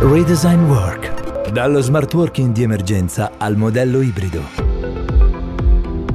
Redesign 0.00 0.62
Work. 0.70 1.50
Dallo 1.50 1.80
smart 1.80 2.14
working 2.14 2.52
di 2.52 2.62
emergenza 2.62 3.32
al 3.36 3.56
modello 3.56 4.00
ibrido. 4.00 4.42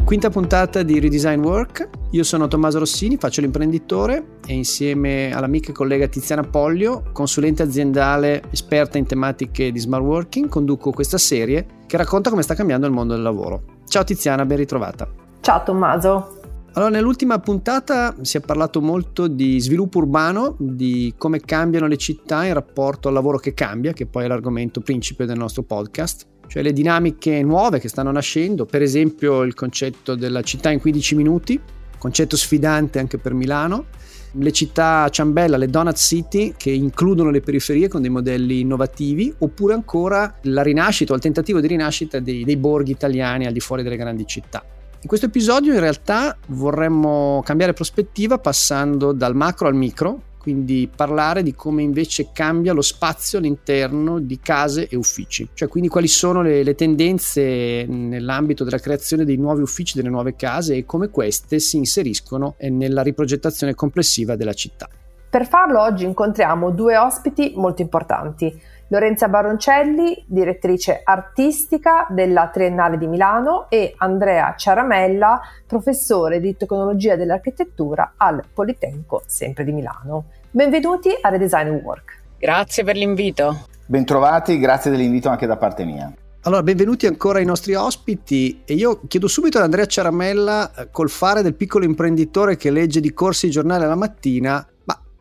Quinta 0.06 0.29
puntata 0.29 0.83
di 0.83 1.02
Redesign 1.02 1.42
Work. 1.42 1.90
Io 2.12 2.24
sono 2.24 2.47
Tommaso 2.47 2.79
Rossini, 2.79 3.17
faccio 3.17 3.42
l'imprenditore 3.42 4.38
e 4.47 4.54
insieme 4.54 5.33
all'amica 5.33 5.72
e 5.72 5.74
collega 5.74 6.08
Tiziana 6.08 6.44
Poglio, 6.44 7.10
consulente 7.12 7.63
aziendale 7.63 8.44
esperta 8.51 8.97
in 8.97 9.06
tematiche 9.06 9.69
di 9.74 9.79
smart 9.79 10.04
working, 10.04 10.47
conduco 10.47 10.92
questa 10.92 11.18
serie 11.18 11.65
che 11.86 11.97
racconta 11.97 12.29
come 12.29 12.42
sta 12.42 12.56
cambiando 12.56 12.88
il 12.88 12.94
mondo 12.94 13.13
del 13.13 13.22
lavoro. 13.22 13.63
Ciao 13.86 14.06
Tiziana, 14.06 14.46
ben 14.46 14.58
ritrovata. 14.58 15.10
Ciao 15.42 15.62
Tommaso. 15.62 16.42
Allora, 16.76 16.90
nell'ultima 16.90 17.38
puntata 17.38 18.16
si 18.21 18.38
è 18.38 18.39
parlato 18.39 18.81
molto 18.81 19.27
di 19.27 19.59
sviluppo 19.59 19.99
urbano, 19.99 20.55
di 20.57 21.13
come 21.20 21.39
cambiano 21.39 21.85
le 21.85 21.98
città 21.98 22.45
in 22.45 22.55
rapporto 22.55 23.07
al 23.07 23.13
lavoro 23.13 23.38
che 23.38 23.53
cambia, 23.53 23.93
che 23.93 24.07
poi 24.07 24.23
è 24.23 24.27
l'argomento 24.27 24.81
principe 24.81 25.27
del 25.27 25.38
nostro 25.38 25.62
podcast, 25.62 26.25
cioè 26.48 26.63
le 26.63 26.73
dinamiche 26.73 27.43
nuove 27.43 27.79
che 27.79 27.89
stanno 27.89 28.12
nascendo, 28.12 28.65
per 28.65 28.81
esempio 28.81 29.43
il 29.43 29.53
concetto 29.53 30.15
della 30.15 30.41
città 30.41 30.71
in 30.71 30.79
15 30.79 31.13
minuti, 31.13 31.62
concetto 31.99 32.35
sfidante 32.35 32.98
anche 32.98 33.20
per 33.20 33.35
Milano, 33.35 33.85
le 34.31 34.51
città 34.51 35.07
ciambella, 35.09 35.57
le 35.57 35.67
donut 35.67 35.95
city 35.95 36.55
che 36.57 36.71
includono 36.71 37.29
le 37.29 37.41
periferie 37.41 37.87
con 37.87 38.01
dei 38.01 38.09
modelli 38.09 38.62
innovativi, 38.62 39.31
oppure 39.37 39.76
ancora 39.76 40.40
la 40.45 40.63
rinascita 40.63 41.13
o 41.13 41.15
il 41.17 41.21
tentativo 41.21 41.59
di 41.59 41.67
rinascita 41.67 42.20
dei, 42.20 42.43
dei 42.43 42.57
borghi 42.57 42.90
italiani 42.90 43.45
al 43.45 43.53
di 43.53 43.59
fuori 43.59 43.84
delle 43.84 43.95
grandi 43.95 44.26
città. 44.26 44.65
In 45.03 45.09
questo 45.09 45.25
episodio 45.25 45.73
in 45.73 45.81
realtà 45.81 46.38
vorremmo 46.48 47.41
cambiare 47.43 47.73
prospettiva 47.73 48.38
passando 48.38 49.12
dal 49.12 49.35
macro 49.35 49.67
al 49.67 49.76
micro, 49.76 50.21
quindi 50.38 50.89
parlare 50.93 51.43
di 51.43 51.54
come 51.54 51.82
invece 51.82 52.29
cambia 52.32 52.71
lo 52.71 52.82
spazio 52.82 53.37
all'interno 53.37 54.20
di 54.20 54.40
case 54.40 54.87
e 54.87 54.96
uffici, 54.96 55.49
cioè 55.54 55.68
quindi 55.68 55.90
quali 55.90 56.07
sono 56.07 56.41
le, 56.41 56.63
le, 56.63 56.76
tendenze 56.76 57.85
nell'ambito 57.85 58.63
della 58.63 58.79
creazione 58.79 59.26
dei 59.26 59.35
nuovi 59.35 59.62
uffici, 59.62 59.98
delle 59.98 60.09
nuove 60.09 60.37
case 60.37 60.77
e 60.77 60.85
come 60.85 61.09
queste 61.09 61.59
si 61.59 61.76
inseriscono 61.76 62.55
nella 62.59 63.01
riprogettazione 63.01 63.76
complessiva 63.76 64.38
della 64.38 64.54
città. 64.54 64.88
Per 65.30 65.48
farlo 65.48 65.81
oggi 65.81 66.06
incontriamo 66.06 66.72
due 66.72 66.96
ospiti 66.96 67.52
molto 67.58 67.81
importanti. 67.81 68.58
Lorenza 68.89 69.28
Baroncelli, 69.28 70.26
direttrice 70.28 71.02
artistica 71.03 72.06
della 72.09 72.50
Triennale 72.50 72.98
di 72.98 73.08
Milano 73.08 73.67
e 73.70 73.94
Andrea 73.98 74.53
Ciaramella, 74.56 75.42
professore 75.66 76.40
di 76.40 76.56
tecnologia 76.58 77.16
dell'architettura 77.16 78.14
al 78.17 78.44
Politecnico 78.53 79.23
sempre 79.25 79.64
di 79.64 79.72
Milano. 79.72 80.25
Benvenuti 80.52 81.09
a 81.20 81.30
Redesign 81.30 81.80
Work. 81.84 82.22
Grazie 82.38 82.84
per 82.84 82.95
l'invito. 82.95 83.67
Bentrovati, 83.86 84.59
grazie 84.59 84.92
dell'invito 84.92 85.30
anche 85.30 85.47
da 85.47 85.58
parte 85.58 85.86
mia. 85.86 86.14
Allora, 86.45 86.62
benvenuti 86.62 87.08
ancora 87.08 87.40
ai 87.40 87.45
nostri 87.45 87.73
ospiti 87.73 88.64
e 88.66 88.73
io 88.73 89.00
chiedo 89.08 89.30
subito 89.30 89.58
ad 89.58 89.64
Andrea 89.64 89.86
Ciaramella, 89.86 90.73
eh, 90.73 90.88
col 90.92 91.09
fare 91.09 91.42
del 91.42 91.56
piccolo 91.56 91.86
imprenditore 91.86 92.58
che 92.58 92.70
legge 92.70 93.00
di 93.00 93.14
corsi 93.14 93.45
di 93.45 93.53
giornale 93.53 93.86
alla 93.86 93.95
mattina, 93.95 94.68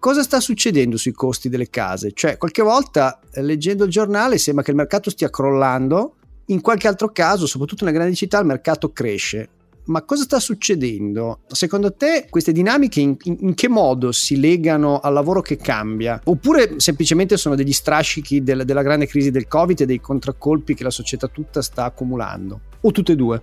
cosa 0.03 0.25
sta 0.25 0.41
succedendo 0.41 0.97
sui 0.97 1.12
costi 1.12 1.48
delle 1.48 1.70
case? 1.70 2.11
Cioè, 2.12 2.36
qualche 2.36 2.61
volta 2.61 3.20
eh, 3.31 3.41
leggendo 3.41 3.84
il 3.84 3.91
giornale 3.91 4.36
sembra 4.36 4.64
che 4.64 4.72
il 4.72 4.77
mercato 4.77 5.11
stia 5.11 5.31
crollando, 5.31 6.17
in 6.47 6.61
qualche 6.61 6.89
altro 6.89 7.12
caso, 7.12 7.47
soprattutto 7.47 7.84
nelle 7.84 7.97
grandi 7.97 8.17
città, 8.17 8.41
il 8.41 8.47
mercato 8.47 8.91
cresce. 8.91 9.48
Ma 9.84 10.03
cosa 10.03 10.25
sta 10.25 10.41
succedendo? 10.41 11.42
Secondo 11.47 11.94
te 11.94 12.27
queste 12.28 12.50
dinamiche 12.50 12.98
in, 12.98 13.17
in, 13.22 13.55
che 13.55 13.69
modo 13.69 14.11
si 14.11 14.41
legano 14.41 14.98
al 14.98 15.12
lavoro 15.12 15.41
che 15.41 15.56
cambia? 15.56 16.20
Oppure 16.25 16.81
semplicemente 16.81 17.37
sono 17.37 17.55
degli 17.55 17.72
strascichi 17.72 18.42
del, 18.42 18.64
della 18.64 18.83
grande 18.83 19.06
crisi 19.06 19.31
del 19.31 19.47
Covid 19.47 19.83
e 19.83 19.87
dei 19.87 20.00
contraccolpi 20.00 20.75
che 20.75 20.82
la 20.82 20.91
società 20.91 21.28
tutta 21.28 21.62
sta 21.62 21.84
accumulando? 21.84 22.60
O 22.81 22.91
tutte 22.91 23.12
e 23.12 23.16
due? 23.16 23.43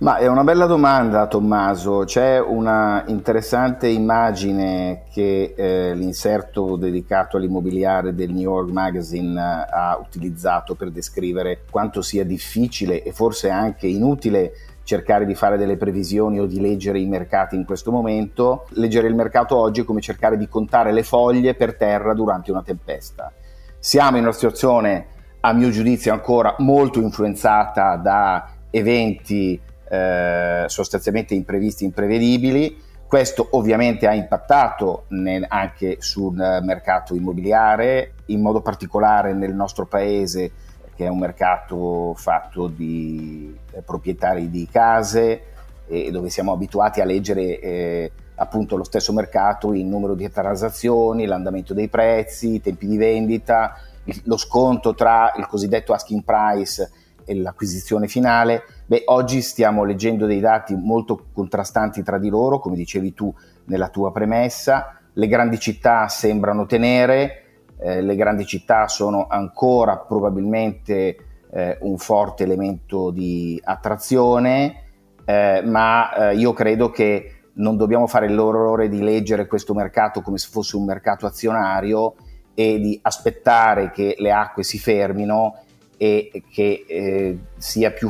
Ma 0.00 0.18
è 0.18 0.28
una 0.28 0.44
bella 0.44 0.66
domanda 0.66 1.26
Tommaso, 1.26 2.04
c'è 2.04 2.38
una 2.40 3.02
interessante 3.08 3.88
immagine 3.88 5.02
che 5.10 5.54
eh, 5.56 5.92
l'inserto 5.92 6.76
dedicato 6.76 7.36
all'immobiliare 7.36 8.14
del 8.14 8.30
New 8.30 8.42
York 8.42 8.70
Magazine 8.70 9.40
eh, 9.40 9.66
ha 9.68 9.98
utilizzato 10.00 10.76
per 10.76 10.92
descrivere 10.92 11.64
quanto 11.68 12.00
sia 12.00 12.24
difficile 12.24 13.02
e 13.02 13.10
forse 13.10 13.50
anche 13.50 13.88
inutile 13.88 14.52
cercare 14.84 15.26
di 15.26 15.34
fare 15.34 15.58
delle 15.58 15.76
previsioni 15.76 16.38
o 16.38 16.46
di 16.46 16.60
leggere 16.60 17.00
i 17.00 17.06
mercati 17.06 17.56
in 17.56 17.64
questo 17.64 17.90
momento. 17.90 18.66
Leggere 18.74 19.08
il 19.08 19.16
mercato 19.16 19.56
oggi 19.56 19.80
è 19.80 19.84
come 19.84 20.00
cercare 20.00 20.36
di 20.36 20.46
contare 20.46 20.92
le 20.92 21.02
foglie 21.02 21.54
per 21.54 21.74
terra 21.74 22.14
durante 22.14 22.52
una 22.52 22.62
tempesta. 22.62 23.32
Siamo 23.80 24.16
in 24.16 24.22
una 24.22 24.32
situazione, 24.32 25.06
a 25.40 25.52
mio 25.52 25.70
giudizio, 25.70 26.12
ancora 26.12 26.54
molto 26.58 27.00
influenzata 27.00 27.96
da 27.96 28.48
eventi 28.70 29.60
eh, 29.88 30.64
sostanzialmente 30.66 31.34
imprevisti, 31.34 31.84
imprevedibili. 31.84 32.86
Questo 33.06 33.48
ovviamente 33.52 34.06
ha 34.06 34.12
impattato 34.12 35.04
nel, 35.08 35.44
anche 35.48 35.96
sul 36.00 36.34
mercato 36.34 37.14
immobiliare, 37.14 38.12
in 38.26 38.42
modo 38.42 38.60
particolare 38.60 39.32
nel 39.32 39.54
nostro 39.54 39.86
paese, 39.86 40.50
che 40.94 41.06
è 41.06 41.08
un 41.08 41.18
mercato 41.18 42.12
fatto 42.16 42.66
di 42.66 43.56
eh, 43.70 43.80
proprietari 43.82 44.50
di 44.50 44.68
case 44.70 45.42
e 45.86 46.10
dove 46.10 46.28
siamo 46.28 46.52
abituati 46.52 47.00
a 47.00 47.06
leggere 47.06 47.60
eh, 47.60 48.12
appunto 48.34 48.76
lo 48.76 48.84
stesso 48.84 49.12
mercato, 49.12 49.72
il 49.72 49.86
numero 49.86 50.14
di 50.14 50.30
transazioni, 50.30 51.24
l'andamento 51.24 51.72
dei 51.72 51.88
prezzi, 51.88 52.54
i 52.54 52.60
tempi 52.60 52.86
di 52.86 52.96
vendita, 52.96 53.80
il, 54.04 54.20
lo 54.24 54.36
sconto 54.36 54.94
tra 54.94 55.32
il 55.36 55.46
cosiddetto 55.46 55.92
asking 55.92 56.22
price 56.24 56.90
e 57.24 57.34
l'acquisizione 57.34 58.06
finale 58.06 58.62
Beh, 58.88 59.02
oggi 59.08 59.42
stiamo 59.42 59.84
leggendo 59.84 60.24
dei 60.24 60.40
dati 60.40 60.74
molto 60.74 61.26
contrastanti 61.34 62.02
tra 62.02 62.16
di 62.16 62.30
loro, 62.30 62.58
come 62.58 62.74
dicevi 62.74 63.12
tu 63.12 63.30
nella 63.64 63.90
tua 63.90 64.10
premessa. 64.12 64.98
Le 65.12 65.26
grandi 65.26 65.58
città 65.58 66.08
sembrano 66.08 66.64
tenere, 66.64 67.42
eh, 67.78 68.00
le 68.00 68.16
grandi 68.16 68.46
città 68.46 68.88
sono 68.88 69.26
ancora 69.28 69.98
probabilmente 69.98 71.16
eh, 71.50 71.76
un 71.82 71.98
forte 71.98 72.44
elemento 72.44 73.10
di 73.10 73.60
attrazione, 73.62 74.84
eh, 75.26 75.60
ma 75.66 76.30
eh, 76.30 76.36
io 76.36 76.54
credo 76.54 76.88
che 76.88 77.40
non 77.56 77.76
dobbiamo 77.76 78.06
fare 78.06 78.30
l'orrore 78.30 78.88
di 78.88 79.02
leggere 79.02 79.46
questo 79.46 79.74
mercato 79.74 80.22
come 80.22 80.38
se 80.38 80.48
fosse 80.50 80.76
un 80.76 80.86
mercato 80.86 81.26
azionario 81.26 82.14
e 82.54 82.80
di 82.80 82.98
aspettare 83.02 83.90
che 83.90 84.14
le 84.16 84.32
acque 84.32 84.62
si 84.62 84.78
fermino 84.78 85.56
e 85.98 86.42
che 86.50 86.86
eh, 86.88 87.38
sia 87.58 87.90
più 87.90 88.08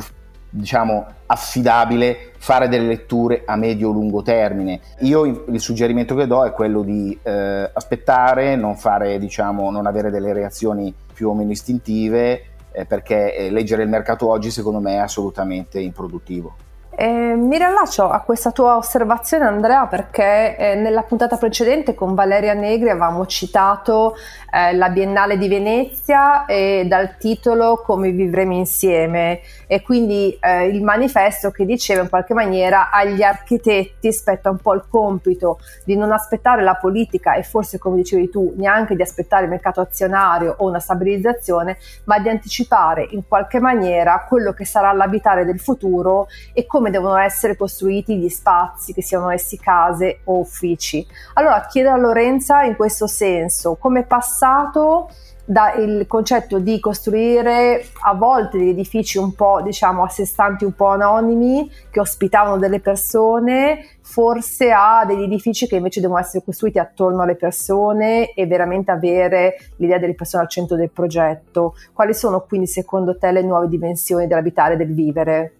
diciamo, 0.49 1.05
affidabile 1.27 2.31
fare 2.37 2.67
delle 2.67 2.87
letture 2.87 3.43
a 3.45 3.55
medio-lungo 3.55 4.21
termine. 4.21 4.79
Io 4.99 5.45
il 5.47 5.59
suggerimento 5.59 6.15
che 6.15 6.27
do 6.27 6.45
è 6.45 6.51
quello 6.51 6.81
di 6.81 7.17
eh, 7.21 7.69
aspettare, 7.73 8.55
non, 8.55 8.75
fare, 8.75 9.19
diciamo, 9.19 9.69
non 9.69 9.85
avere 9.85 10.09
delle 10.09 10.33
reazioni 10.33 10.93
più 11.13 11.29
o 11.29 11.33
meno 11.33 11.51
istintive, 11.51 12.43
eh, 12.71 12.85
perché 12.85 13.35
eh, 13.35 13.51
leggere 13.51 13.83
il 13.83 13.89
mercato 13.89 14.27
oggi 14.29 14.51
secondo 14.51 14.79
me 14.79 14.93
è 14.93 14.99
assolutamente 14.99 15.79
improduttivo. 15.79 16.55
Eh, 17.01 17.07
mi 17.07 17.57
riallaccio 17.57 18.09
a 18.09 18.19
questa 18.19 18.51
tua 18.51 18.75
osservazione 18.75 19.45
Andrea 19.45 19.85
perché 19.85 20.57
eh, 20.57 20.75
nella 20.75 21.03
puntata 21.03 21.37
precedente 21.37 21.93
con 21.93 22.13
Valeria 22.13 22.53
Negri 22.53 22.89
avevamo 22.89 23.25
citato 23.25 24.15
eh, 24.51 24.75
la 24.75 24.89
Biennale 24.89 25.37
di 25.37 25.47
Venezia 25.47 26.45
e 26.45 26.83
dal 26.89 27.15
titolo 27.15 27.81
Come 27.85 28.11
vivremo 28.11 28.53
insieme. 28.53 29.39
E 29.65 29.81
quindi 29.81 30.37
eh, 30.41 30.67
il 30.67 30.83
manifesto 30.83 31.51
che 31.51 31.65
diceva 31.65 32.01
in 32.01 32.09
qualche 32.09 32.33
maniera 32.33 32.89
agli 32.91 33.21
architetti 33.21 34.11
spetta 34.11 34.49
un 34.49 34.57
po' 34.57 34.73
il 34.73 34.83
compito 34.89 35.59
di 35.85 35.95
non 35.95 36.11
aspettare 36.11 36.63
la 36.63 36.75
politica 36.75 37.35
e 37.35 37.43
forse 37.43 37.77
come 37.77 37.95
dicevi 37.95 38.29
tu 38.29 38.53
neanche 38.57 38.97
di 38.97 39.01
aspettare 39.01 39.43
il 39.43 39.49
mercato 39.49 39.79
azionario 39.79 40.55
o 40.57 40.67
una 40.67 40.79
stabilizzazione 40.79 41.77
ma 42.05 42.19
di 42.19 42.27
anticipare 42.27 43.07
in 43.11 43.25
qualche 43.25 43.61
maniera 43.61 44.25
quello 44.27 44.51
che 44.51 44.65
sarà 44.65 44.91
l'abitare 44.91 45.45
del 45.45 45.61
futuro 45.61 46.27
e 46.51 46.65
come 46.65 46.88
come 46.89 46.91
devono 46.91 47.17
essere 47.17 47.55
costruiti 47.55 48.17
gli 48.17 48.29
spazi, 48.29 48.93
che 48.93 49.03
siano 49.03 49.29
essi 49.29 49.57
case 49.57 50.21
o 50.25 50.39
uffici. 50.39 51.05
Allora 51.35 51.65
chiedo 51.67 51.91
a 51.91 51.97
Lorenza 51.97 52.63
in 52.63 52.75
questo 52.75 53.07
senso, 53.07 53.75
come 53.75 54.01
è 54.01 54.05
passato 54.05 55.09
dal 55.45 56.05
concetto 56.07 56.59
di 56.59 56.79
costruire 56.79 57.83
a 58.03 58.13
volte 58.13 58.59
degli 58.59 58.69
edifici 58.69 59.17
un 59.17 59.33
po' 59.33 59.61
diciamo 59.63 60.03
a 60.03 60.07
sé 60.07 60.23
stanti, 60.23 60.63
un 60.63 60.73
po' 60.73 60.87
anonimi, 60.87 61.71
che 61.89 61.99
ospitavano 61.99 62.57
delle 62.57 62.79
persone, 62.79 63.97
forse 64.01 64.71
a 64.71 65.05
degli 65.07 65.23
edifici 65.23 65.67
che 65.67 65.77
invece 65.77 66.01
devono 66.01 66.19
essere 66.19 66.43
costruiti 66.43 66.77
attorno 66.77 67.23
alle 67.23 67.35
persone 67.35 68.33
e 68.33 68.45
veramente 68.45 68.91
avere 68.91 69.55
l'idea 69.77 69.97
delle 69.97 70.15
persone 70.15 70.43
al 70.43 70.49
centro 70.49 70.75
del 70.75 70.91
progetto. 70.91 71.75
Quali 71.93 72.13
sono 72.13 72.41
quindi 72.41 72.67
secondo 72.67 73.17
te 73.17 73.31
le 73.31 73.41
nuove 73.41 73.67
dimensioni 73.67 74.27
dell'abitare 74.27 74.75
e 74.75 74.77
del 74.77 74.93
vivere? 74.93 75.53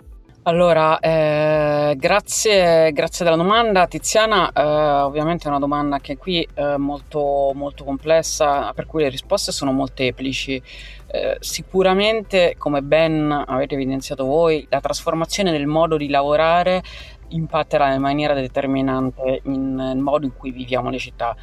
Allora, 0.44 1.00
eh, 1.00 1.95
grazie, 1.97 2.94
grazie, 2.94 3.25
della 3.25 3.36
domanda 3.36 3.86
Tiziana, 3.88 4.50
eh, 4.51 4.62
ovviamente 5.01 5.44
è 5.45 5.50
una 5.50 5.59
domanda 5.59 6.00
che 6.00 6.15
qui 6.18 6.47
è 6.53 6.77
molto, 6.77 7.51
molto 7.53 7.83
complessa, 7.83 8.71
per 8.74 8.86
cui 8.86 9.03
le 9.03 9.09
risposte 9.09 9.51
sono 9.51 9.74
molteplici. 9.74 10.59
Eh, 11.07 11.38
sicuramente, 11.41 12.56
come 12.57 12.81
ben 12.81 13.30
avete 13.30 13.75
evidenziato 13.75 14.25
voi, 14.25 14.65
la 14.69 14.80
trasformazione 14.80 15.51
del 15.51 15.68
modo 15.68 15.97
di 15.97 16.07
lavorare 16.07 16.81
impatterà 17.27 17.94
in 17.94 18.01
maniera 18.01 18.33
determinante 18.33 19.42
nel 19.44 19.97
modo 19.97 20.25
in 20.25 20.35
cui 20.35 20.51
viviamo 20.51 20.89
le 20.89 21.00
città. 21.00 21.35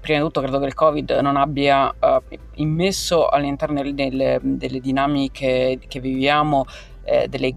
Prima 0.00 0.18
di 0.18 0.24
tutto 0.24 0.40
credo 0.40 0.60
che 0.60 0.66
il 0.66 0.74
Covid 0.74 1.10
non 1.22 1.36
abbia 1.36 1.92
uh, 1.98 2.22
immesso 2.54 3.26
all'interno 3.28 3.82
delle, 3.92 4.38
delle 4.42 4.80
dinamiche 4.80 5.80
che 5.86 6.00
viviamo 6.00 6.66
eh, 7.04 7.26
delle 7.28 7.54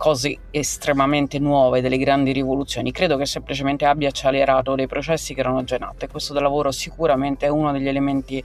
cose 0.00 0.38
estremamente 0.50 1.38
nuove, 1.38 1.82
delle 1.82 1.98
grandi 1.98 2.32
rivoluzioni, 2.32 2.90
credo 2.90 3.18
che 3.18 3.26
semplicemente 3.26 3.84
abbia 3.84 4.08
accelerato 4.08 4.74
dei 4.74 4.86
processi 4.86 5.34
che 5.34 5.40
erano 5.40 5.62
già 5.62 5.76
in 5.76 5.82
atto 5.82 6.06
e 6.06 6.08
questo 6.08 6.32
del 6.32 6.42
lavoro 6.42 6.70
sicuramente 6.70 7.44
è 7.44 7.50
uno 7.50 7.70
degli 7.70 7.86
elementi 7.86 8.42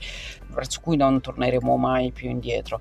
verso 0.56 0.80
cui 0.82 0.96
non 0.96 1.20
torneremo 1.20 1.76
mai 1.76 2.10
più 2.10 2.28
indietro. 2.28 2.80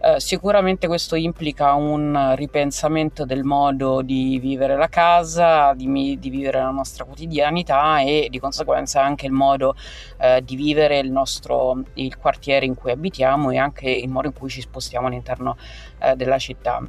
Eh, 0.00 0.18
sicuramente 0.20 0.86
questo 0.86 1.16
implica 1.16 1.74
un 1.74 2.32
ripensamento 2.36 3.26
del 3.26 3.42
modo 3.44 4.00
di 4.00 4.38
vivere 4.38 4.76
la 4.76 4.88
casa, 4.88 5.74
di, 5.74 6.16
di 6.18 6.30
vivere 6.30 6.60
la 6.60 6.70
nostra 6.70 7.04
quotidianità 7.04 8.00
e 8.00 8.28
di 8.30 8.38
conseguenza 8.38 9.02
anche 9.02 9.26
il 9.26 9.32
modo 9.32 9.74
eh, 10.18 10.42
di 10.42 10.56
vivere 10.56 10.98
il 10.98 11.10
nostro 11.10 11.82
il 11.94 12.16
quartiere 12.16 12.66
in 12.66 12.74
cui 12.74 12.90
abitiamo 12.90 13.50
e 13.50 13.58
anche 13.58 13.90
il 13.90 14.08
modo 14.08 14.28
in 14.28 14.32
cui 14.32 14.48
ci 14.48 14.60
spostiamo 14.60 15.08
all'interno 15.08 15.56
eh, 15.98 16.14
della 16.14 16.38
città. 16.38 16.80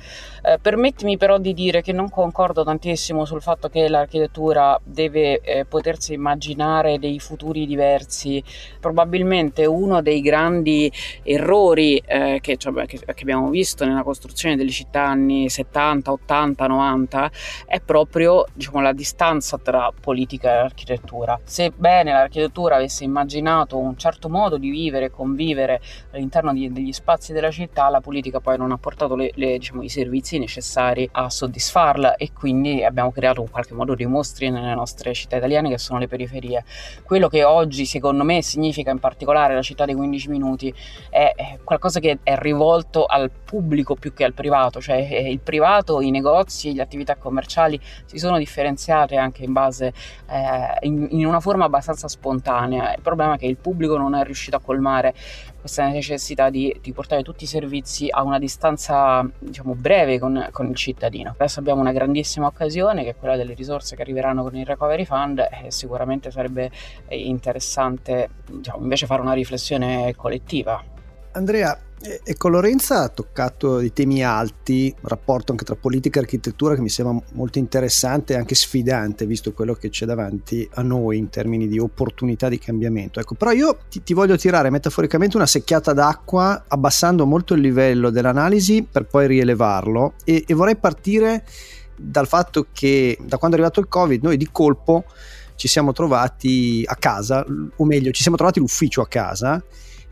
Eh, 0.43 0.59
permettimi 0.59 1.17
però 1.17 1.37
di 1.37 1.53
dire 1.53 1.81
che 1.81 1.91
non 1.91 2.09
concordo 2.09 2.63
tantissimo 2.63 3.25
sul 3.25 3.41
fatto 3.41 3.69
che 3.69 3.87
l'architettura 3.87 4.79
deve 4.83 5.39
eh, 5.41 5.65
potersi 5.65 6.13
immaginare 6.13 6.99
dei 6.99 7.19
futuri 7.19 7.65
diversi. 7.65 8.43
Probabilmente 8.79 9.65
uno 9.65 10.01
dei 10.01 10.21
grandi 10.27 10.91
errori 11.23 11.97
eh, 12.05 12.39
che, 12.41 12.57
cioè, 12.57 12.85
che, 12.85 12.99
che, 12.99 13.21
abbiamo 13.21 13.49
visto 13.49 13.85
nella 13.85 14.03
costruzione 14.03 14.55
delle 14.55 14.69
città 14.69 15.03
anni 15.03 15.49
70, 15.49 16.11
80, 16.11 16.67
90 16.67 17.31
è 17.65 17.79
proprio 17.79 18.45
diciamo, 18.53 18.81
la 18.81 18.93
distanza 18.93 19.57
tra 19.57 19.91
politica 19.99 20.51
e 20.51 20.57
architettura. 20.57 21.39
Sebbene 21.43 22.11
l'architettura 22.11 22.75
avesse 22.75 23.03
immaginato 23.03 23.77
un 23.77 23.97
certo 23.97 24.29
modo 24.29 24.57
di 24.57 24.69
vivere 24.69 25.05
e 25.05 25.11
convivere 25.11 25.81
all'interno 26.11 26.53
di, 26.53 26.71
degli 26.71 26.91
spazi 26.91 27.33
della 27.33 27.51
città, 27.51 27.89
la 27.89 28.01
politica 28.01 28.39
poi 28.39 28.57
non 28.57 28.71
ha 28.71 28.77
portato 28.77 29.15
le, 29.15 29.31
le, 29.35 29.57
diciamo, 29.57 29.83
i 29.83 29.89
servizi 29.89 30.37
necessari 30.37 31.07
a 31.13 31.29
soddisfarla 31.29 32.15
e 32.15 32.31
quindi 32.33 32.83
abbiamo 32.83 33.11
creato 33.11 33.41
in 33.41 33.49
qualche 33.49 33.73
modo 33.73 33.95
dei 33.95 34.05
mostri 34.05 34.49
nelle 34.49 34.73
nostre 34.73 35.13
città 35.13 35.37
italiane 35.37 35.69
che 35.69 35.77
sono 35.77 35.99
le 35.99 36.07
periferie. 36.07 36.63
Quello 37.03 37.27
che 37.27 37.43
oggi 37.43 37.85
secondo 37.85 38.23
me 38.23 38.41
significa 38.41 38.91
in 38.91 38.99
particolare 38.99 39.53
la 39.53 39.61
città 39.61 39.85
dei 39.85 39.95
15 39.95 40.16
15 40.17 40.29
minuti 40.29 40.73
è 41.09 41.59
qualcosa 41.63 41.99
che 41.99 42.19
è 42.23 42.35
rivolto 42.37 43.05
al 43.05 43.29
pubblico 43.29 43.95
più 43.95 44.13
che 44.13 44.23
al 44.23 44.33
privato, 44.33 44.81
cioè 44.81 45.07
eh, 45.09 45.29
il 45.29 45.39
privato, 45.39 46.01
i 46.01 46.09
negozi, 46.09 46.73
le 46.73 46.81
attività 46.81 47.15
commerciali 47.15 47.79
si 48.05 48.17
sono 48.17 48.37
differenziate 48.37 49.15
anche 49.15 49.43
in 49.43 49.53
base 49.53 49.93
eh, 50.29 50.85
in, 50.87 51.07
in, 51.11 51.25
una 51.25 51.39
forma 51.39 51.65
abbastanza 51.65 52.07
spontanea. 52.07 52.93
Il 52.95 53.01
problema 53.01 53.35
è 53.35 53.37
che 53.37 53.45
il 53.45 53.57
pubblico 53.57 53.97
non 53.97 54.15
è 54.15 54.23
riuscito 54.23 54.57
a 54.57 54.59
colmare 54.59 55.13
questa 55.67 55.87
necessità 55.89 56.49
di, 56.49 56.75
di 56.81 56.93
portare 56.93 57.23
tutti 57.23 57.43
i 57.43 57.47
servizi 57.47 58.07
a 58.09 58.23
una 58.23 58.39
distanza 58.39 59.29
diciamo 59.37 59.75
breve 59.75 60.17
con, 60.17 60.47
con, 60.51 60.67
il 60.67 60.75
cittadino. 60.75 61.31
Adesso 61.31 61.59
abbiamo 61.59 61.81
una 61.81 61.91
grandissima 61.91 62.47
occasione 62.47 63.03
che 63.03 63.09
è 63.09 63.15
quella 63.15 63.35
delle 63.35 63.53
risorse 63.53 63.95
che 63.97 64.01
arriveranno 64.01 64.43
con 64.43 64.55
il 64.55 64.65
Recovery 64.65 65.03
Fund 65.03 65.39
e 65.39 65.69
sicuramente 65.71 66.31
sarebbe 66.31 66.71
interessante 67.09 68.29
diciamo, 68.49 68.81
invece 68.81 69.05
fare 69.05 69.21
una 69.21 69.33
riflessione 69.33 70.13
collettiva. 70.15 70.81
Andrea, 71.33 71.77
Ecco, 71.99 72.47
Lorenza 72.47 73.01
ha 73.01 73.09
toccato 73.09 73.79
i 73.79 73.91
temi 73.91 74.23
alti, 74.23 74.93
rapporto 75.01 75.51
anche 75.51 75.65
tra 75.65 75.75
politica 75.75 76.19
e 76.19 76.23
architettura 76.23 76.75
che 76.75 76.81
mi 76.81 76.89
sembra 76.89 77.19
molto 77.33 77.57
interessante 77.57 78.33
e 78.33 78.37
anche 78.37 78.53
sfidante, 78.53 79.25
visto 79.25 79.51
quello 79.51 79.73
che 79.73 79.89
c'è 79.89 80.05
davanti 80.05 80.67
a 80.75 80.83
noi 80.83 81.17
in 81.17 81.29
termini 81.29 81.67
di 81.67 81.79
opportunità 81.79 82.49
di 82.49 82.59
cambiamento. 82.59 83.19
Ecco, 83.19 83.33
però 83.33 83.51
io 83.51 83.79
ti, 83.89 84.03
ti 84.03 84.13
voglio 84.13 84.37
tirare 84.37 84.69
metaforicamente 84.69 85.37
una 85.37 85.47
secchiata 85.47 85.91
d'acqua, 85.93 86.65
abbassando 86.67 87.25
molto 87.25 87.55
il 87.55 87.61
livello 87.61 88.11
dell'analisi 88.11 88.87
per 88.89 89.05
poi 89.07 89.25
rielevarlo 89.25 90.13
e, 90.23 90.43
e 90.45 90.53
vorrei 90.53 90.75
partire 90.75 91.45
dal 91.95 92.27
fatto 92.27 92.67
che 92.71 93.17
da 93.19 93.37
quando 93.39 93.57
è 93.57 93.59
arrivato 93.59 93.79
il 93.79 93.87
Covid 93.87 94.21
noi 94.21 94.37
di 94.37 94.49
colpo 94.51 95.05
ci 95.55 95.67
siamo 95.67 95.93
trovati 95.93 96.83
a 96.85 96.95
casa, 96.95 97.43
o 97.75 97.85
meglio, 97.85 98.11
ci 98.11 98.21
siamo 98.21 98.37
trovati 98.37 98.59
l'ufficio 98.59 99.01
a 99.01 99.07
casa 99.07 99.63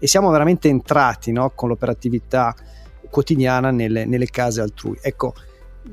e 0.06 0.07
siamo 0.07 0.30
veramente 0.30 0.68
entrati 0.68 1.31
no, 1.31 1.50
con 1.56 1.68
l'operatività 1.68 2.54
quotidiana 3.10 3.72
nelle, 3.72 4.06
nelle, 4.06 4.28
case 4.28 4.62
altrui. 4.62 5.00
Ecco, 5.02 5.34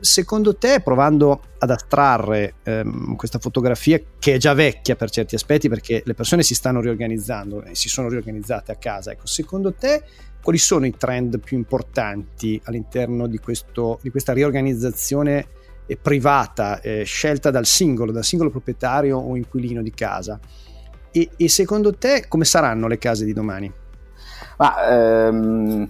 secondo 0.00 0.54
te, 0.56 0.82
provando 0.82 1.40
ad 1.56 1.70
astrarre 1.70 2.56
ehm, 2.62 3.16
questa 3.16 3.38
fotografia 3.38 3.98
che 4.18 4.34
è 4.34 4.36
già 4.36 4.52
vecchia 4.52 4.96
per 4.96 5.08
certi 5.08 5.34
aspetti 5.34 5.70
perché 5.70 6.02
le 6.04 6.12
persone 6.12 6.42
si 6.42 6.54
stanno 6.54 6.82
riorganizzando 6.82 7.62
e 7.64 7.74
si 7.74 7.88
sono 7.88 8.10
riorganizzate 8.10 8.70
a 8.70 8.76
casa, 8.76 9.12
ecco, 9.12 9.26
secondo 9.26 9.72
te 9.72 10.02
quali 10.42 10.58
sono 10.58 10.84
i 10.84 10.94
trend 10.94 11.40
più 11.40 11.56
importanti 11.56 12.60
all'interno 12.64 13.26
di, 13.26 13.38
questo, 13.38 13.98
di 14.02 14.10
questa 14.10 14.34
riorganizzazione 14.34 15.46
privata 16.02 16.82
eh, 16.82 17.04
scelta 17.04 17.50
dal 17.50 17.64
singolo, 17.64 18.12
dal 18.12 18.24
singolo 18.24 18.50
proprietario 18.50 19.16
o 19.16 19.36
inquilino 19.36 19.80
di 19.80 19.92
casa? 19.92 20.38
E, 21.10 21.30
e 21.34 21.48
secondo 21.48 21.94
te 21.94 22.26
come 22.28 22.44
saranno 22.44 22.86
le 22.88 22.98
case 22.98 23.24
di 23.24 23.32
domani? 23.32 23.80
Ma 24.58 24.88
ehm, 24.88 25.88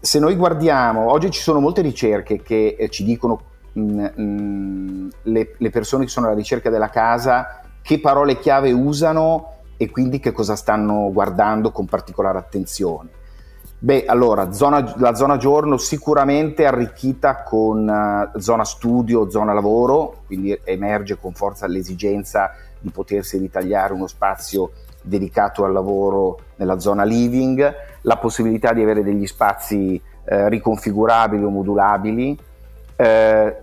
se 0.00 0.18
noi 0.18 0.34
guardiamo, 0.36 1.10
oggi 1.10 1.30
ci 1.30 1.40
sono 1.40 1.60
molte 1.60 1.82
ricerche 1.82 2.42
che 2.42 2.76
eh, 2.78 2.88
ci 2.88 3.04
dicono 3.04 3.40
mh, 3.72 3.80
mm, 3.80 3.98
mh, 3.98 4.22
mm, 4.22 5.08
le, 5.24 5.54
le, 5.56 5.70
persone 5.70 6.04
che 6.04 6.10
sono 6.10 6.26
alla 6.26 6.36
ricerca 6.36 6.70
della 6.70 6.90
casa 6.90 7.62
che 7.82 8.00
parole 8.00 8.38
chiave 8.38 8.72
usano 8.72 9.56
e 9.76 9.90
quindi 9.90 10.18
che 10.18 10.32
cosa 10.32 10.56
stanno 10.56 11.10
guardando 11.12 11.70
con 11.70 11.86
particolare 11.86 12.38
attenzione. 12.38 13.10
Beh, 13.80 14.06
allora, 14.06 14.50
zona, 14.52 14.92
la 14.96 15.14
zona 15.14 15.36
giorno 15.36 15.76
sicuramente 15.76 16.66
arricchita 16.66 17.44
con 17.44 17.86
uh, 18.34 18.38
zona 18.40 18.64
studio, 18.64 19.30
zona 19.30 19.52
lavoro, 19.52 20.22
quindi 20.26 20.58
emerge 20.64 21.16
con 21.16 21.32
forza 21.32 21.68
l'esigenza 21.68 22.50
di 22.80 22.90
potersi 22.90 23.38
ritagliare 23.38 23.92
uno 23.92 24.08
spazio 24.08 24.72
dedicato 25.08 25.64
al 25.64 25.72
lavoro 25.72 26.38
nella 26.56 26.78
zona 26.78 27.02
living, 27.02 27.74
la 28.02 28.16
possibilità 28.18 28.72
di 28.72 28.82
avere 28.82 29.02
degli 29.02 29.26
spazi 29.26 30.00
eh, 30.24 30.48
riconfigurabili 30.48 31.42
o 31.42 31.50
modulabili. 31.50 32.38
Eh, 32.94 33.56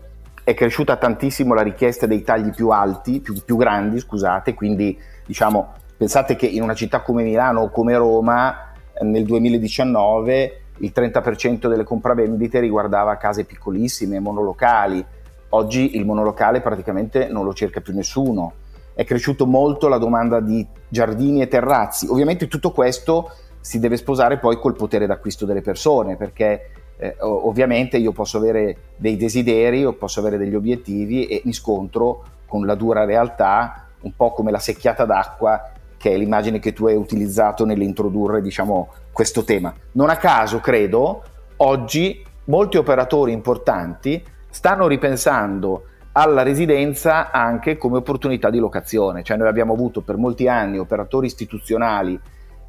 è 0.44 0.54
cresciuta 0.54 0.98
tantissimo 0.98 1.54
la 1.54 1.62
richiesta 1.62 2.06
dei 2.06 2.24
tagli 2.24 2.52
più 2.52 2.70
alti, 2.70 3.20
più, 3.20 3.34
più 3.44 3.56
grandi, 3.56 4.00
scusate, 4.00 4.54
quindi 4.54 4.98
diciamo, 5.26 5.74
pensate 5.98 6.36
che 6.36 6.46
in 6.46 6.62
una 6.62 6.76
città 6.76 7.02
come 7.02 7.24
Milano 7.24 7.62
o 7.62 7.70
come 7.70 7.96
Roma 7.96 8.74
eh, 8.94 9.04
nel 9.04 9.26
2019 9.26 10.60
il 10.80 10.92
30% 10.94 11.68
delle 11.68 11.84
compravendite 11.84 12.60
riguardava 12.60 13.16
case 13.16 13.46
piccolissime, 13.46 14.20
monolocali. 14.20 15.04
Oggi 15.50 15.96
il 15.96 16.06
monolocale 16.06 16.60
praticamente 16.60 17.28
non 17.30 17.46
lo 17.46 17.54
cerca 17.54 17.80
più 17.80 17.94
nessuno 17.94 18.54
è 18.96 19.04
cresciuto 19.04 19.46
molto 19.46 19.88
la 19.88 19.98
domanda 19.98 20.40
di 20.40 20.66
giardini 20.88 21.42
e 21.42 21.48
terrazzi. 21.48 22.08
Ovviamente 22.08 22.48
tutto 22.48 22.72
questo 22.72 23.32
si 23.60 23.80
deve 23.80 23.98
sposare 23.98 24.40
poi 24.40 24.58
col 24.58 24.76
potere 24.76 25.06
d'acquisto 25.06 25.46
delle 25.46 25.62
persone, 25.62 26.16
perché 26.16 26.70
eh, 26.98 27.16
ovviamente 27.20 27.98
io 27.98 28.14
posso 28.14 28.38
avere 28.38 28.78
dei 28.96 29.18
desideri, 29.18 29.86
o 29.86 29.94
posso 29.94 30.22
avere 30.22 30.38
degli 30.38 30.56
obiettivi 30.56 31.28
e 31.28 31.42
mi 31.44 31.54
scontro 31.54 32.24
con 32.46 32.66
la 32.66 32.76
dura 32.76 33.06
realtà, 33.06 33.88
un 34.02 34.16
po' 34.16 34.32
come 34.32 34.52
la 34.52 34.60
secchiata 34.60 35.04
d'acqua, 35.04 35.72
che 35.98 36.12
è 36.12 36.18
l'immagine 36.18 36.60
che 36.60 36.72
tu 36.72 36.86
hai 36.88 36.96
utilizzato 36.96 37.66
nell'introdurre 37.66 38.42
diciamo, 38.42 38.90
questo 39.12 39.44
tema. 39.44 39.74
Non 39.94 40.10
a 40.10 40.18
caso, 40.18 40.60
credo, 40.60 41.24
oggi 41.58 42.24
molti 42.46 42.78
operatori 42.78 43.32
importanti 43.32 44.24
stanno 44.50 44.88
ripensando 44.88 45.86
alla 46.18 46.44
residenza 46.44 47.32
anche 47.32 47.78
come 47.78 47.98
opportunità 47.98 48.50
di 48.50 48.60
locazione. 48.60 49.22
Cioè 49.22 49.36
noi 49.36 49.50
abbiamo 49.50 49.74
avuto 49.74 50.02
per 50.02 50.16
molti 50.16 50.48
anni 50.48 50.78
operatori 50.78 51.28
istituzionali 51.28 52.18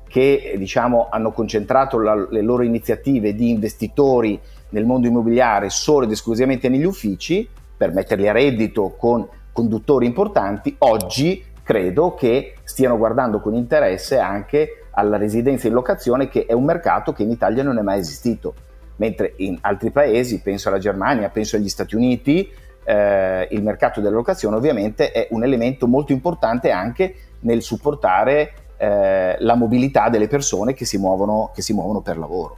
che 0.09 0.55
diciamo, 0.57 1.09
hanno 1.11 1.31
concentrato 1.31 1.99
la, 1.99 2.15
le 2.29 2.43
loro 2.43 2.65
iniziative 2.65 3.35
di 3.35 3.51
investitori 3.51 4.39
nel 4.71 4.85
mondo 4.85 5.07
immobiliare 5.07 5.71
solo 5.71 6.05
ed 6.05 6.11
esclusivamente 6.11 6.69
negli 6.69 6.85
uffici 6.85 7.49
per 7.77 7.93
metterli 7.93 8.29
a 8.29 8.33
reddito 8.33 8.95
con 8.97 9.27
conduttori 9.53 10.07
importanti. 10.07 10.75
Oggi 10.79 11.45
credo 11.63 12.15
che 12.15 12.55
stiano 12.65 12.97
guardando 12.97 13.41
con 13.41 13.55
interesse 13.55 14.19
anche 14.19 14.87
alla 14.91 15.19
residenza 15.19 15.69
in 15.69 15.75
locazione 15.75 16.29
che 16.29 16.47
è 16.47 16.53
un 16.53 16.65
mercato 16.65 17.13
che 17.13 17.23
in 17.23 17.31
Italia 17.31 17.63
non 17.63 17.79
è 17.79 17.83
mai 17.83 18.01
esistito 18.01 18.55
mentre 18.97 19.35
in 19.37 19.59
altri 19.61 19.91
paesi, 19.91 20.41
penso 20.41 20.69
alla 20.69 20.79
Germania, 20.79 21.29
penso 21.29 21.57
agli 21.57 21.69
Stati 21.69 21.95
Uniti, 21.95 22.51
eh, 22.87 23.49
il 23.51 23.63
mercato 23.63 24.01
della 24.01 24.15
locazione 24.15 24.57
ovviamente 24.57 25.11
è 25.11 25.27
un 25.31 25.43
elemento 25.43 25.87
molto 25.87 26.13
importante 26.13 26.71
anche 26.71 27.15
nel 27.41 27.61
supportare 27.61 28.53
eh, 28.77 29.37
la 29.39 29.55
mobilità 29.55 30.09
delle 30.09 30.29
persone 30.29 30.73
che 30.73 30.85
si 30.85 30.97
muovono, 30.97 31.51
che 31.53 31.63
si 31.63 31.73
muovono 31.73 32.01
per 32.01 32.17
lavoro. 32.17 32.57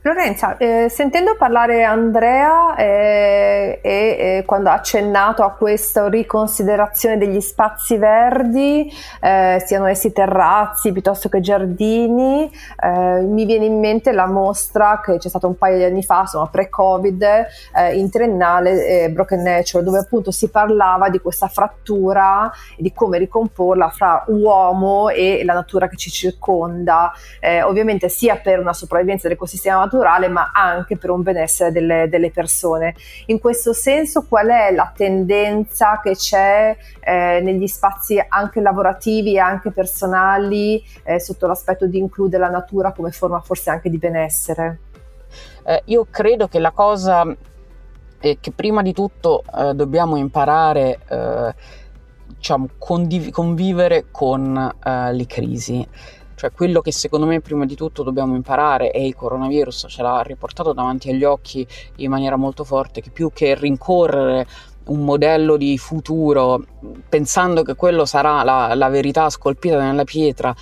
Lorenza, 0.00 0.56
eh, 0.56 0.88
sentendo 0.88 1.36
parlare 1.36 1.82
Andrea 1.82 2.74
eh, 2.74 3.80
e 3.82 3.90
eh, 4.38 4.42
quando 4.46 4.70
ha 4.70 4.72
accennato 4.72 5.42
a 5.42 5.50
questa 5.50 6.08
riconsiderazione 6.08 7.18
degli 7.18 7.40
spazi 7.42 7.98
verdi, 7.98 8.90
eh, 9.20 9.62
siano 9.62 9.84
essi 9.84 10.10
terrazzi 10.10 10.90
piuttosto 10.90 11.28
che 11.28 11.40
giardini, 11.40 12.50
eh, 12.82 13.20
mi 13.20 13.44
viene 13.44 13.66
in 13.66 13.78
mente 13.78 14.12
la 14.12 14.26
mostra 14.26 15.02
che 15.04 15.18
c'è 15.18 15.28
stata 15.28 15.46
un 15.46 15.58
paio 15.58 15.76
di 15.76 15.84
anni 15.84 16.02
fa, 16.02 16.20
insomma 16.20 16.46
pre-Covid, 16.46 17.22
eh, 17.76 17.98
in 17.98 18.08
triennale 18.10 19.10
Broken 19.10 19.42
Nature, 19.42 19.84
dove 19.84 19.98
appunto 19.98 20.30
si 20.30 20.48
parlava 20.48 21.10
di 21.10 21.20
questa 21.20 21.48
frattura 21.48 22.50
e 22.74 22.82
di 22.82 22.90
come 22.94 23.18
ricomporla 23.18 23.90
fra 23.90 24.24
uomo 24.28 25.10
e 25.10 25.42
la 25.44 25.52
natura 25.52 25.88
che 25.88 25.96
ci 25.96 26.08
circonda, 26.08 27.12
ovviamente 27.64 28.08
sia 28.08 28.36
per 28.36 28.58
una 28.58 28.72
sopravvivenza 28.72 29.28
dell'ecosistema 29.28 29.72
naturale 29.76 30.28
ma 30.28 30.50
anche 30.52 30.96
per 30.96 31.10
un 31.10 31.22
benessere 31.22 31.72
delle, 31.72 32.08
delle 32.08 32.30
persone. 32.30 32.94
In 33.26 33.38
questo 33.38 33.72
senso 33.72 34.26
qual 34.28 34.48
è 34.48 34.72
la 34.72 34.92
tendenza 34.94 36.00
che 36.02 36.12
c'è 36.12 36.76
eh, 37.00 37.40
negli 37.42 37.66
spazi 37.66 38.22
anche 38.26 38.60
lavorativi 38.60 39.34
e 39.34 39.38
anche 39.38 39.70
personali 39.70 40.82
eh, 41.04 41.20
sotto 41.20 41.46
l'aspetto 41.46 41.86
di 41.86 41.98
includere 41.98 42.42
la 42.42 42.50
natura 42.50 42.92
come 42.92 43.10
forma 43.10 43.40
forse 43.40 43.70
anche 43.70 43.90
di 43.90 43.98
benessere? 43.98 44.78
Eh, 45.64 45.82
io 45.86 46.06
credo 46.10 46.48
che 46.48 46.58
la 46.58 46.70
cosa 46.70 47.26
è 48.18 48.38
che 48.40 48.52
prima 48.52 48.82
di 48.82 48.92
tutto 48.92 49.42
eh, 49.54 49.74
dobbiamo 49.74 50.16
imparare 50.16 50.98
eh, 51.08 51.54
diciamo, 52.36 52.68
condiv- 52.78 53.30
convivere 53.30 54.06
con 54.10 54.56
eh, 54.82 55.12
le 55.12 55.26
crisi. 55.26 55.86
Cioè 56.44 56.52
quello 56.52 56.82
che 56.82 56.92
secondo 56.92 57.24
me 57.24 57.40
prima 57.40 57.64
di 57.64 57.74
tutto 57.74 58.02
dobbiamo 58.02 58.34
imparare 58.34 58.90
e 58.90 59.06
il 59.06 59.14
coronavirus 59.14 59.86
ce 59.88 60.02
l'ha 60.02 60.20
riportato 60.20 60.74
davanti 60.74 61.08
agli 61.08 61.24
occhi 61.24 61.66
in 61.96 62.10
maniera 62.10 62.36
molto 62.36 62.64
forte, 62.64 63.00
che 63.00 63.08
più 63.08 63.30
che 63.32 63.54
rincorrere 63.54 64.46
un 64.88 65.00
modello 65.00 65.56
di 65.56 65.78
futuro 65.78 66.62
pensando 67.08 67.62
che 67.62 67.74
quello 67.74 68.04
sarà 68.04 68.42
la, 68.42 68.74
la 68.74 68.88
verità 68.90 69.30
scolpita 69.30 69.80
nella 69.80 70.04
pietra 70.04 70.54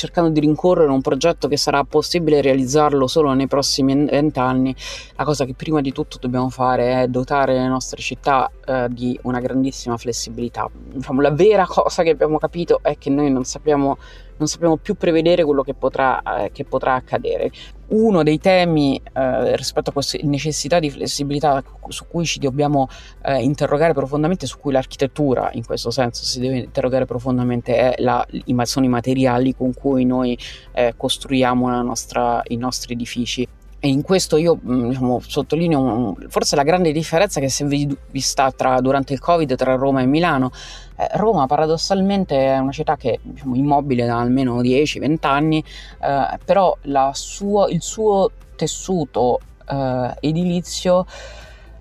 cercando 0.00 0.30
di 0.30 0.40
rincorrere 0.40 0.90
un 0.90 1.02
progetto 1.02 1.46
che 1.46 1.58
sarà 1.58 1.84
possibile 1.84 2.40
realizzarlo 2.40 3.06
solo 3.06 3.34
nei 3.34 3.46
prossimi 3.46 4.06
vent'anni, 4.06 4.74
la 5.14 5.24
cosa 5.24 5.44
che 5.44 5.52
prima 5.52 5.82
di 5.82 5.92
tutto 5.92 6.16
dobbiamo 6.18 6.48
fare 6.48 7.02
è 7.02 7.08
dotare 7.08 7.52
le 7.52 7.68
nostre 7.68 8.00
città 8.00 8.50
eh, 8.70 8.86
di 8.88 9.18
una 9.22 9.40
grandissima 9.40 9.96
flessibilità. 9.96 10.70
Diciamo, 10.72 11.20
la 11.20 11.32
vera 11.32 11.66
cosa 11.66 12.04
che 12.04 12.10
abbiamo 12.10 12.38
capito 12.38 12.78
è 12.82 12.96
che 12.96 13.10
noi 13.10 13.30
non 13.30 13.44
sappiamo 13.44 13.98
non 14.40 14.48
sappiamo 14.48 14.78
più 14.78 14.94
prevedere 14.94 15.44
quello 15.44 15.62
che 15.62 15.74
potrà, 15.74 16.22
eh, 16.22 16.50
che 16.50 16.64
potrà 16.64 16.94
accadere. 16.94 17.50
Uno 17.88 18.22
dei 18.22 18.38
temi 18.38 18.98
eh, 19.12 19.54
rispetto 19.54 19.90
a 19.90 19.92
questa 19.92 20.16
necessità 20.22 20.78
di 20.78 20.90
flessibilità 20.90 21.62
su 21.88 22.06
cui 22.08 22.24
ci 22.24 22.38
dobbiamo 22.38 22.88
eh, 23.22 23.42
interrogare 23.42 23.92
profondamente, 23.92 24.46
su 24.46 24.58
cui 24.58 24.72
l'architettura 24.72 25.50
in 25.52 25.66
questo 25.66 25.90
senso 25.90 26.24
si 26.24 26.40
deve 26.40 26.56
interrogare 26.56 27.04
profondamente, 27.04 27.96
la, 27.98 28.26
sono 28.62 28.86
i 28.86 28.88
materiali 28.88 29.54
con 29.54 29.74
cui 29.74 30.06
noi 30.06 30.38
eh, 30.72 30.94
costruiamo 30.96 31.82
nostra, 31.82 32.40
i 32.46 32.56
nostri 32.56 32.94
edifici. 32.94 33.46
E 33.82 33.88
in 33.88 34.02
questo 34.02 34.36
io 34.36 34.58
mm, 34.62 34.88
diciamo, 34.88 35.20
sottolineo 35.26 36.14
forse 36.28 36.54
la 36.54 36.62
grande 36.62 36.92
differenza 36.92 37.40
che 37.40 37.48
si 37.48 37.64
è 37.64 37.86
vista 38.10 38.52
tra, 38.52 38.78
durante 38.82 39.14
il 39.14 39.20
Covid 39.20 39.56
tra 39.56 39.74
Roma 39.74 40.02
e 40.02 40.06
Milano. 40.06 40.52
Eh, 40.96 41.08
Roma 41.14 41.46
paradossalmente 41.46 42.36
è 42.36 42.58
una 42.58 42.72
città 42.72 42.96
che 42.96 43.12
è 43.12 43.18
diciamo, 43.22 43.54
immobile 43.56 44.04
da 44.04 44.20
almeno 44.20 44.60
10-20 44.60 45.16
anni, 45.22 45.64
eh, 46.02 46.38
però 46.44 46.76
suo, 47.12 47.68
il 47.68 47.80
suo 47.80 48.30
tessuto 48.54 49.40
eh, 49.66 50.14
edilizio 50.20 51.06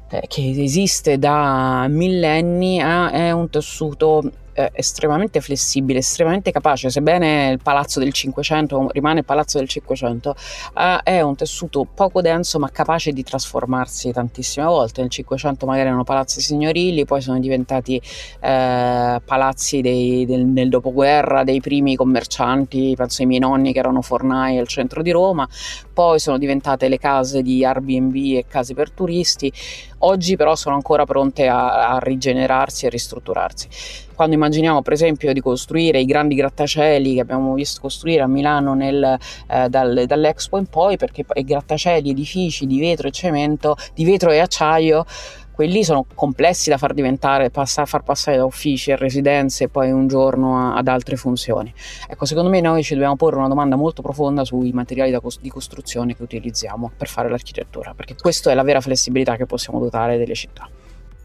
eh, 0.10 0.24
che 0.28 0.50
esiste 0.56 1.20
da 1.20 1.86
millenni 1.90 2.80
eh, 2.80 3.12
è 3.12 3.32
un 3.32 3.50
tessuto 3.50 4.24
eh, 4.60 4.72
estremamente 4.74 5.40
flessibile, 5.40 6.00
estremamente 6.00 6.52
capace, 6.52 6.90
sebbene 6.90 7.52
il 7.52 7.60
palazzo 7.64 8.00
del 8.00 8.12
500 8.12 8.90
rimane 8.92 9.20
il 9.20 9.26
palazzo 9.26 9.58
del 9.58 9.70
500, 9.70 10.36
eh, 10.78 11.00
è 11.04 11.22
un 11.22 11.36
tessuto 11.36 11.88
poco 11.94 12.22
denso 12.22 12.60
ma 12.60 12.70
capace 12.70 13.14
di 13.14 13.24
trasformarsi 13.24 14.12
tantissime 14.12 14.66
volte. 14.66 15.00
Nel 15.02 15.10
500 15.10 15.66
magari 15.66 15.88
erano 15.88 16.04
palazzi 16.04 16.42
signorili, 16.42 17.06
poi 17.06 17.22
sono 17.22 17.40
diventati 17.40 18.02
eh, 18.42 19.22
palazzi 19.24 19.80
dei, 19.80 20.26
del, 20.26 20.46
nel 20.46 20.68
dopoguerra 20.68 21.44
dei 21.46 21.62
primi 21.62 21.96
commercianti, 21.96 22.94
penso 22.98 23.22
ai 23.22 23.28
miei 23.28 23.40
nonni 23.40 23.72
che 23.72 23.80
erano 23.80 24.02
fornai 24.02 24.58
al 24.58 24.68
centro 24.68 25.02
di 25.02 25.12
Roma, 25.12 25.48
poi 25.94 26.20
sono 26.20 26.38
diventate 26.38 26.90
le 26.90 26.98
case 26.98 27.42
di 27.42 27.64
Airbnb 27.64 28.16
e 28.16 28.46
case 28.48 28.74
per 28.74 28.92
turisti, 28.92 29.52
oggi 30.00 30.36
però 30.36 30.56
sono 30.56 30.76
ancora 30.76 31.06
pronte 31.06 31.48
a, 31.48 31.92
a 31.92 32.00
rigenerarsi 32.00 32.86
e 32.86 32.90
ristrutturarsi 32.90 34.08
quando 34.20 34.36
immaginiamo 34.36 34.82
per 34.82 34.92
esempio 34.92 35.32
di 35.32 35.40
costruire 35.40 36.02
i 36.02 36.04
grandi 36.04 36.36
grattacieli 36.36 37.14
che 37.14 37.22
abbiamo 37.22 37.54
visto 37.54 37.80
costruire 37.80 38.22
a 38.22 38.28
Milano 38.28 38.74
nel, 38.74 39.18
eh, 39.48 39.70
dal, 39.70 40.04
dall'Expo 40.06 40.58
in 40.58 40.66
poi, 40.66 40.98
perché 40.98 41.24
i 41.36 41.46
grattacieli, 41.46 42.10
edifici 42.10 42.68
di 42.68 42.82
vetro 42.82 43.08
e 43.08 43.12
cemento, 43.12 43.78
di 43.94 44.04
vetro 44.04 44.32
e 44.32 44.40
acciaio, 44.40 45.06
quelli 45.54 45.86
sono 45.86 46.06
complessi 46.14 46.70
da 46.70 46.78
far 46.78 46.94
diventare, 46.94 47.50
passare, 47.50 47.88
far 47.88 48.04
passare 48.04 48.36
da 48.36 48.44
uffici 48.44 48.92
a 48.92 48.98
residenze 48.98 49.64
e 49.64 49.70
poi 49.70 49.90
un 49.90 50.10
giorno 50.10 50.58
a, 50.58 50.76
ad 50.76 50.90
altre 50.90 51.16
funzioni. 51.16 51.74
Ecco, 52.06 52.26
secondo 52.26 52.50
me 52.50 52.60
noi 52.60 52.84
ci 52.84 52.96
dobbiamo 52.96 53.16
porre 53.16 53.38
una 53.38 53.48
domanda 53.48 53.78
molto 53.78 54.02
profonda 54.02 54.44
sui 54.44 54.74
materiali 54.74 55.12
da, 55.12 55.22
di 55.40 55.50
costruzione 55.50 56.14
che 56.14 56.24
utilizziamo 56.24 56.92
per 56.98 57.08
fare 57.08 57.30
l'architettura, 57.30 57.94
perché 57.96 58.16
questa 58.16 58.52
è 58.52 58.54
la 58.54 58.64
vera 58.64 58.82
flessibilità 58.82 59.38
che 59.38 59.46
possiamo 59.46 59.80
dotare 59.80 60.18
delle 60.18 60.36
città. 60.36 60.70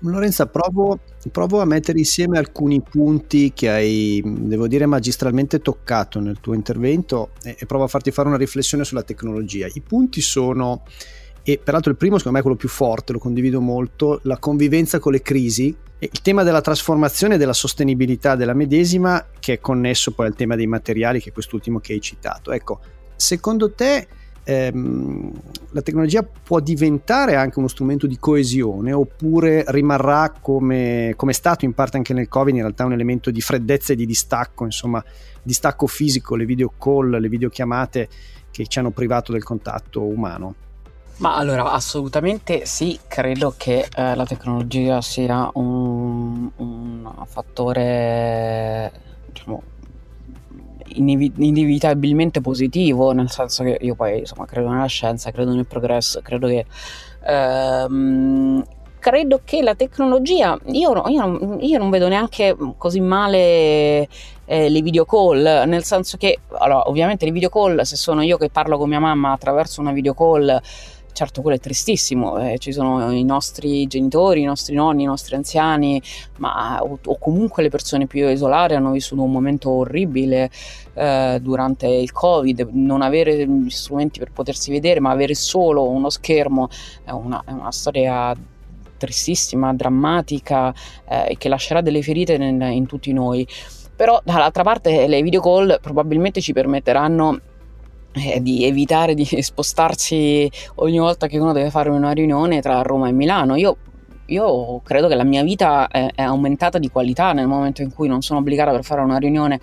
Lorenza, 0.00 0.46
provo, 0.46 0.98
provo, 1.30 1.60
a 1.60 1.64
mettere 1.64 1.98
insieme 1.98 2.38
alcuni 2.38 2.82
punti 2.82 3.52
che 3.54 3.70
hai, 3.70 4.22
devo 4.24 4.66
dire, 4.68 4.84
magistralmente 4.86 5.60
toccato 5.60 6.20
nel 6.20 6.40
tuo 6.40 6.52
intervento 6.52 7.30
e, 7.42 7.56
e, 7.58 7.66
provo 7.66 7.84
a 7.84 7.88
farti 7.88 8.10
fare 8.10 8.28
una 8.28 8.36
riflessione 8.36 8.84
sulla 8.84 9.02
tecnologia. 9.02 9.66
I 9.72 9.80
punti 9.80 10.20
sono, 10.20 10.82
e 11.42 11.58
peraltro 11.62 11.90
il 11.90 11.96
primo 11.96 12.18
secondo 12.18 12.36
me 12.36 12.40
è 12.40 12.46
quello 12.46 12.58
più 12.58 12.68
forte, 12.68 13.12
lo 13.12 13.18
condivido 13.18 13.60
molto, 13.60 14.20
la 14.24 14.38
convivenza 14.38 14.98
con 14.98 15.12
le 15.12 15.22
crisi, 15.22 15.74
il 15.98 16.20
tema 16.22 16.42
della 16.42 16.60
trasformazione 16.60 17.36
e 17.36 17.38
della 17.38 17.54
sostenibilità 17.54 18.36
della 18.36 18.52
medesima 18.52 19.26
che 19.40 19.54
è 19.54 19.60
connesso 19.60 20.12
poi 20.12 20.26
al 20.26 20.34
tema 20.34 20.54
dei 20.54 20.66
materiali, 20.66 21.20
che 21.20 21.30
è 21.30 21.32
quest'ultimo 21.32 21.78
che 21.80 21.94
hai 21.94 22.00
citato. 22.00 22.52
Ecco, 22.52 22.80
secondo 23.16 23.72
te 23.72 24.06
ehm, 24.44 25.32
la 25.70 25.82
tecnologia 25.82 26.22
può 26.22 26.60
diventare 26.60 27.34
anche 27.34 27.58
uno 27.58 27.68
strumento 27.68 28.06
di 28.06 28.18
coesione 28.18 28.92
oppure 28.92 29.64
rimarrà 29.68 30.32
come, 30.40 31.14
come 31.16 31.32
è 31.32 31.34
stato 31.34 31.64
in 31.64 31.72
parte 31.72 31.96
anche 31.96 32.12
nel 32.12 32.28
Covid 32.28 32.54
in 32.54 32.60
realtà 32.60 32.84
un 32.84 32.92
elemento 32.92 33.30
di 33.30 33.40
freddezza 33.40 33.92
e 33.92 33.96
di 33.96 34.06
distacco, 34.06 34.64
insomma 34.64 35.02
distacco 35.42 35.86
fisico, 35.86 36.36
le 36.36 36.44
video 36.44 36.72
call, 36.78 37.18
le 37.18 37.28
videochiamate 37.28 38.08
che 38.50 38.66
ci 38.66 38.78
hanno 38.78 38.90
privato 38.90 39.32
del 39.32 39.42
contatto 39.42 40.02
umano. 40.02 40.54
Ma 41.16 41.36
allora, 41.36 41.70
assolutamente 41.70 42.66
sì, 42.66 42.98
credo 43.06 43.54
che 43.56 43.86
eh, 43.94 44.14
la 44.14 44.26
tecnologia 44.26 45.00
sia 45.00 45.48
un, 45.54 46.50
un 46.56 47.12
fattore 47.26 48.90
diciamo, 49.32 49.62
inevitabilmente 50.88 52.40
positivo, 52.40 53.12
nel 53.12 53.30
senso 53.30 53.64
che 53.64 53.78
io 53.80 53.94
poi 53.94 54.20
insomma 54.20 54.46
credo 54.46 54.70
nella 54.70 54.86
scienza, 54.86 55.30
credo 55.30 55.54
nel 55.54 55.66
progresso, 55.66 56.20
credo 56.22 56.46
che 56.46 56.66
ehm, 57.26 58.64
credo 59.04 59.42
che 59.44 59.60
la 59.60 59.74
tecnologia, 59.74 60.58
io, 60.68 61.02
io, 61.08 61.58
io, 61.60 61.78
non 61.78 61.90
vedo 61.90 62.08
neanche 62.08 62.56
così 62.78 63.00
male 63.00 64.08
eh, 64.46 64.68
le 64.70 64.80
video 64.80 65.04
call, 65.04 65.42
nel 65.66 65.84
senso 65.84 66.16
che, 66.16 66.38
allora, 66.52 66.88
ovviamente 66.88 67.26
le 67.26 67.30
video 67.30 67.50
call, 67.50 67.82
se 67.82 67.96
sono 67.96 68.22
io 68.22 68.38
che 68.38 68.48
parlo 68.48 68.78
con 68.78 68.88
mia 68.88 69.00
mamma 69.00 69.32
attraverso 69.32 69.82
una 69.82 69.92
video 69.92 70.14
call, 70.14 70.58
certo 71.14 71.40
quello 71.40 71.56
è 71.56 71.60
tristissimo, 71.60 72.38
eh, 72.38 72.58
ci 72.58 72.72
sono 72.72 73.10
i 73.12 73.24
nostri 73.24 73.86
genitori, 73.86 74.42
i 74.42 74.44
nostri 74.44 74.74
nonni, 74.74 75.04
i 75.04 75.06
nostri 75.06 75.36
anziani, 75.36 76.02
ma, 76.38 76.82
o, 76.82 76.98
o 77.02 77.18
comunque 77.18 77.62
le 77.62 77.70
persone 77.70 78.06
più 78.06 78.28
isolate 78.28 78.74
hanno 78.74 78.90
vissuto 78.90 79.22
un 79.22 79.30
momento 79.30 79.70
orribile 79.70 80.50
eh, 80.92 81.38
durante 81.40 81.86
il 81.86 82.12
covid, 82.12 82.68
non 82.72 83.00
avere 83.00 83.48
strumenti 83.68 84.18
per 84.18 84.32
potersi 84.32 84.70
vedere, 84.70 85.00
ma 85.00 85.10
avere 85.10 85.34
solo 85.34 85.88
uno 85.88 86.10
schermo 86.10 86.68
è 87.04 87.10
una, 87.12 87.42
è 87.46 87.52
una 87.52 87.72
storia 87.72 88.34
tristissima, 88.96 89.72
drammatica 89.72 90.74
eh, 91.08 91.36
che 91.38 91.48
lascerà 91.48 91.80
delle 91.80 92.02
ferite 92.02 92.34
in, 92.34 92.60
in 92.60 92.86
tutti 92.86 93.12
noi. 93.12 93.46
Però 93.96 94.20
dall'altra 94.24 94.64
parte 94.64 95.06
le 95.06 95.22
video 95.22 95.40
call 95.40 95.78
probabilmente 95.80 96.40
ci 96.40 96.52
permetteranno 96.52 97.40
eh, 98.14 98.40
di 98.40 98.64
evitare 98.64 99.14
di 99.14 99.24
spostarsi 99.42 100.50
ogni 100.76 100.98
volta 100.98 101.26
che 101.26 101.38
uno 101.38 101.52
deve 101.52 101.70
fare 101.70 101.90
una 101.90 102.12
riunione 102.12 102.60
tra 102.60 102.82
Roma 102.82 103.08
e 103.08 103.12
Milano. 103.12 103.56
Io 103.56 103.76
io 104.28 104.80
credo 104.82 105.06
che 105.06 105.14
la 105.14 105.24
mia 105.24 105.42
vita 105.42 105.86
è, 105.88 106.10
è 106.14 106.22
aumentata 106.22 106.78
di 106.78 106.88
qualità 106.88 107.32
nel 107.34 107.46
momento 107.46 107.82
in 107.82 107.92
cui 107.92 108.08
non 108.08 108.22
sono 108.22 108.38
obbligata 108.38 108.70
per 108.70 108.82
fare 108.82 109.02
una 109.02 109.18
riunione 109.18 109.60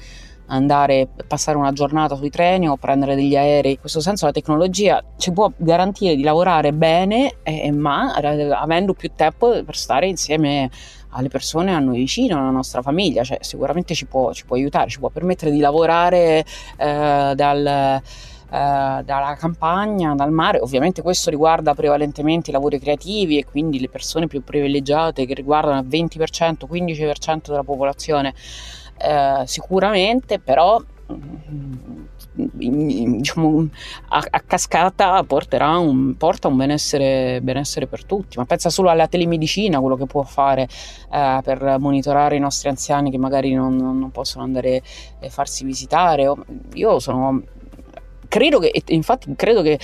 andare 0.51 1.08
a 1.17 1.24
passare 1.25 1.58
una 1.58 1.72
giornata 1.72 2.15
sui 2.15 2.29
treni 2.29 2.67
o 2.67 2.75
prendere 2.75 3.15
degli 3.15 3.36
aerei. 3.36 3.72
In 3.72 3.79
questo 3.79 4.01
senso 4.01 4.25
la 4.25 4.31
tecnologia 4.31 5.03
ci 5.17 5.31
può 5.31 5.51
garantire 5.55 6.15
di 6.15 6.24
lavorare 6.24 6.74
bene, 6.74 7.38
eh, 7.43 7.72
ma 7.72 8.13
avendo 8.13 8.93
più 8.93 9.12
tempo 9.15 9.63
per 9.63 9.75
stare 9.75 10.08
insieme 10.08 10.70
alle 11.13 11.29
persone 11.29 11.74
a 11.74 11.79
noi 11.79 11.98
vicino, 11.98 12.38
alla 12.38 12.51
nostra 12.51 12.81
famiglia, 12.81 13.24
cioè 13.24 13.38
sicuramente 13.41 13.93
ci 13.93 14.05
può, 14.05 14.34
ci 14.34 14.46
può 14.46 14.55
aiutare, 14.55 14.89
ci 14.89 15.00
può 15.00 15.10
permettere 15.10 15.51
di 15.51 15.60
lavorare 15.60 16.46
eh, 16.77 17.34
dal 17.36 18.01
dalla 18.51 19.36
campagna, 19.38 20.13
dal 20.13 20.31
mare. 20.31 20.60
Ovviamente 20.60 21.01
questo 21.01 21.29
riguarda 21.29 21.74
prevalentemente 21.74 22.50
i 22.50 22.53
lavori 22.53 22.79
creativi 22.79 23.38
e 23.38 23.46
quindi 23.46 23.79
le 23.79 23.88
persone 23.88 24.27
più 24.27 24.43
privilegiate 24.43 25.25
che 25.25 25.34
riguardano 25.34 25.79
il 25.79 25.88
20%, 25.88 26.65
15% 26.70 27.48
della 27.48 27.63
popolazione. 27.63 28.34
Uh, 29.01 29.46
sicuramente, 29.46 30.38
però 30.38 30.79
mm, 31.12 31.74
diciamo, 32.36 33.67
a, 34.10 34.24
a, 34.29 34.39
cascata 34.41 35.24
porterà 35.24 35.77
un, 35.77 36.15
porta 36.17 36.48
un 36.48 36.58
benessere, 36.58 37.39
benessere, 37.41 37.88
per 37.88 38.05
tutti, 38.05 38.38
ma 38.38 38.46
pensa 38.46 38.70
solo 38.70 38.89
alla 38.89 39.08
telemedicina, 39.08 39.79
quello 39.79 39.96
che 39.96 40.05
può 40.05 40.22
fare 40.22 40.67
eh, 41.12 41.39
per 41.43 41.77
monitorare 41.79 42.36
i 42.36 42.39
nostri 42.39 42.70
anziani 42.70 43.10
che 43.10 43.17
magari 43.17 43.53
non, 43.53 43.75
non 43.75 44.12
possono 44.12 44.43
andare 44.43 44.84
a 45.20 45.29
farsi 45.29 45.65
visitare. 45.65 46.31
Io 46.74 47.00
sono 47.00 47.41
credo 48.31 48.59
che, 48.59 48.71
infatti, 48.88 49.33
credo 49.35 49.61
che 49.61 49.77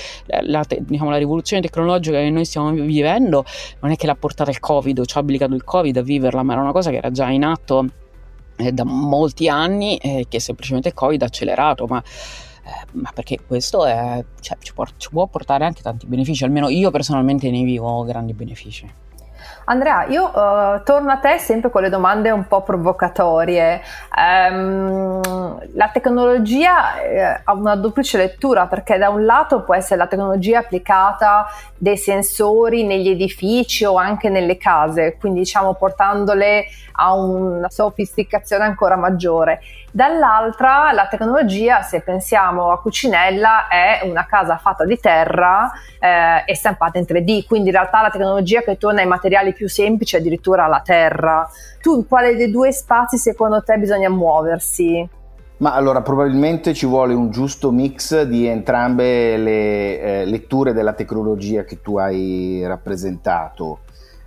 la, 0.44 0.64
diciamo, 0.80 1.10
la, 1.10 1.18
rivoluzione 1.18 1.62
tecnologica 1.62 2.18
che 2.18 2.30
noi 2.30 2.46
stiamo 2.46 2.72
vivendo 2.72 3.44
non 3.82 3.92
è 3.92 3.98
che 3.98 4.08
l'ha 4.08 4.16
portata 4.16 4.50
il 4.50 4.62
Covid 4.62 5.06
ci 5.06 5.18
ha 5.18 5.20
obbligato 5.20 5.54
il 5.54 5.66
Covid 5.66 5.98
a 5.98 6.02
viverla, 6.02 6.44
ma 6.44 6.54
era 6.54 6.62
una 6.62 6.72
cosa 6.72 6.90
che 6.90 6.96
era 6.96 7.12
già 7.12 7.30
in 7.30 7.44
atto 7.44 7.86
eh, 8.56 8.72
da 8.72 8.86
molti 8.86 9.50
anni 9.50 9.98
e 9.98 10.20
eh, 10.20 10.26
che 10.30 10.40
semplicemente 10.40 10.88
il 10.88 10.94
Covid 10.94 11.22
ha 11.22 11.26
accelerato. 11.26 11.88
Ma 11.88 12.02
eh, 12.64 12.86
ma 12.94 13.12
perché 13.14 13.40
questo 13.46 13.86
è, 13.86 14.24
cioè, 14.40 14.58
ci, 14.62 14.74
può, 14.74 14.86
ci, 14.96 15.10
può, 15.10 15.28
portare 15.28 15.66
anche 15.66 15.82
tanti 15.82 16.06
benefici, 16.06 16.46
almeno 16.46 16.70
io 16.70 16.90
personalmente 16.90 17.50
ne 17.50 17.64
vivo 17.64 18.04
grandi 18.04 18.34
benefici. 18.34 18.90
Andrea, 19.70 20.06
io 20.06 20.28
uh, 20.28 20.82
torno 20.84 21.12
a 21.12 21.18
te 21.18 21.40
sempre 21.40 21.70
con 21.70 21.82
le 21.82 21.90
domande 21.90 22.32
un 22.32 22.48
po' 22.48 22.62
provocatorie. 22.62 23.82
Um, 24.16 25.60
la 25.74 25.90
tecnologia 25.90 27.02
eh, 27.02 27.42
ha 27.44 27.52
una 27.52 27.76
duplice 27.76 28.18
lettura 28.18 28.68
perché 28.68 28.98
da 28.98 29.10
un 29.10 29.26
lato 29.26 29.64
può 29.64 29.76
essere 29.76 29.98
la 29.98 30.08
tecnologia 30.08 30.60
applicata 30.60 31.48
dei 31.76 31.98
sensori 31.98 32.86
negli 32.86 33.10
edifici 33.10 33.84
o 33.84 33.98
anche 33.98 34.30
nelle 34.30 34.56
case, 34.56 35.18
quindi 35.20 35.40
diciamo 35.40 35.74
portandole 35.74 36.68
a 36.94 37.14
una 37.14 37.70
sofisticazione 37.70 38.64
ancora 38.64 38.96
maggiore. 38.96 39.60
Dall'altra 39.92 40.92
la 40.92 41.08
tecnologia, 41.08 41.82
se 41.82 42.02
pensiamo 42.02 42.72
a 42.72 42.80
Cucinella, 42.80 43.68
è 43.68 44.02
una 44.04 44.26
casa 44.26 44.58
fatta 44.58 44.86
di 44.86 45.00
terra 45.00 45.72
eh, 46.00 46.44
e 46.46 46.56
stampata 46.56 46.98
in 47.00 47.06
3D, 47.08 47.46
quindi 47.46 47.70
in 47.70 47.76
realtà 47.76 48.02
la 48.02 48.10
tecnologia 48.10 48.62
che 48.62 48.78
torna 48.78 49.02
ai 49.02 49.08
materiali 49.08 49.54
più 49.58 49.68
semplici 49.68 50.16
addirittura 50.16 50.68
la 50.68 50.82
terra. 50.86 51.50
Tu 51.82 51.96
in 51.96 52.08
quale 52.08 52.36
dei 52.36 52.52
due 52.52 52.72
spazi 52.72 53.18
secondo 53.18 53.64
te 53.64 53.78
bisogna 53.78 54.08
muoversi? 54.10 55.10
Ma 55.58 55.74
allora 55.74 56.04
probabilmente 56.04 56.76
ci 56.76 56.86
vuole 56.86 57.16
un 57.16 57.32
giusto 57.32 57.72
mix 57.72 58.22
di 58.22 58.46
entrambe 58.46 59.38
le 59.38 60.00
eh, 60.00 60.26
letture 60.26 60.72
della 60.72 60.94
tecnologia 60.94 61.64
che 61.64 61.82
tu 61.82 61.98
hai 61.98 62.64
rappresentato. 62.68 63.80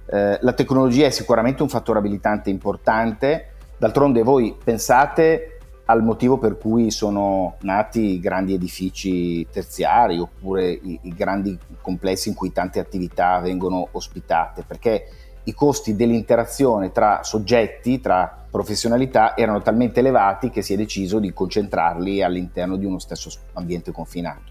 Eh, 0.06 0.38
la 0.40 0.52
tecnologia 0.52 1.06
è 1.06 1.10
sicuramente 1.10 1.62
un 1.62 1.68
fattore 1.68 2.00
abilitante 2.00 2.50
importante, 2.50 3.52
d'altronde 3.78 4.24
voi 4.24 4.56
pensate 4.62 5.58
al 5.84 6.02
motivo 6.02 6.38
per 6.38 6.56
cui 6.56 6.90
sono 6.90 7.56
nati 7.62 8.14
i 8.14 8.20
grandi 8.20 8.54
edifici 8.54 9.46
terziari 9.50 10.18
oppure 10.18 10.70
i, 10.70 10.98
i 11.02 11.14
grandi 11.14 11.58
complessi 11.80 12.28
in 12.28 12.36
cui 12.36 12.52
tante 12.52 12.78
attività 12.78 13.40
vengono 13.40 13.88
ospitate, 13.90 14.62
perché 14.64 15.08
i 15.44 15.54
costi 15.54 15.96
dell'interazione 15.96 16.92
tra 16.92 17.22
soggetti, 17.22 18.00
tra 18.00 18.44
professionalità, 18.50 19.36
erano 19.36 19.62
talmente 19.62 20.00
elevati 20.00 20.50
che 20.50 20.62
si 20.62 20.74
è 20.74 20.76
deciso 20.76 21.18
di 21.18 21.32
concentrarli 21.32 22.22
all'interno 22.22 22.76
di 22.76 22.84
uno 22.84 22.98
stesso 22.98 23.30
ambiente 23.54 23.92
confinato. 23.92 24.50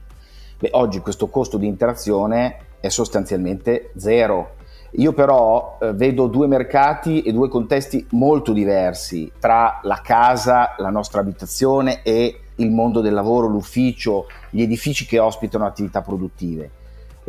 Beh, 0.59 0.69
oggi 0.73 0.99
questo 0.99 1.27
costo 1.27 1.57
di 1.57 1.67
interazione 1.67 2.57
è 2.79 2.89
sostanzialmente 2.89 3.91
zero. 3.97 4.55
Io 4.93 5.13
però 5.13 5.77
eh, 5.79 5.93
vedo 5.93 6.27
due 6.27 6.47
mercati 6.47 7.21
e 7.21 7.31
due 7.31 7.47
contesti 7.47 8.05
molto 8.11 8.53
diversi 8.53 9.31
tra 9.39 9.79
la 9.83 10.01
casa, 10.03 10.73
la 10.77 10.89
nostra 10.89 11.21
abitazione 11.21 12.01
e 12.01 12.41
il 12.55 12.71
mondo 12.71 12.99
del 12.99 13.13
lavoro, 13.13 13.47
l'ufficio, 13.47 14.25
gli 14.49 14.61
edifici 14.61 15.05
che 15.05 15.19
ospitano 15.19 15.65
attività 15.65 16.01
produttive. 16.01 16.71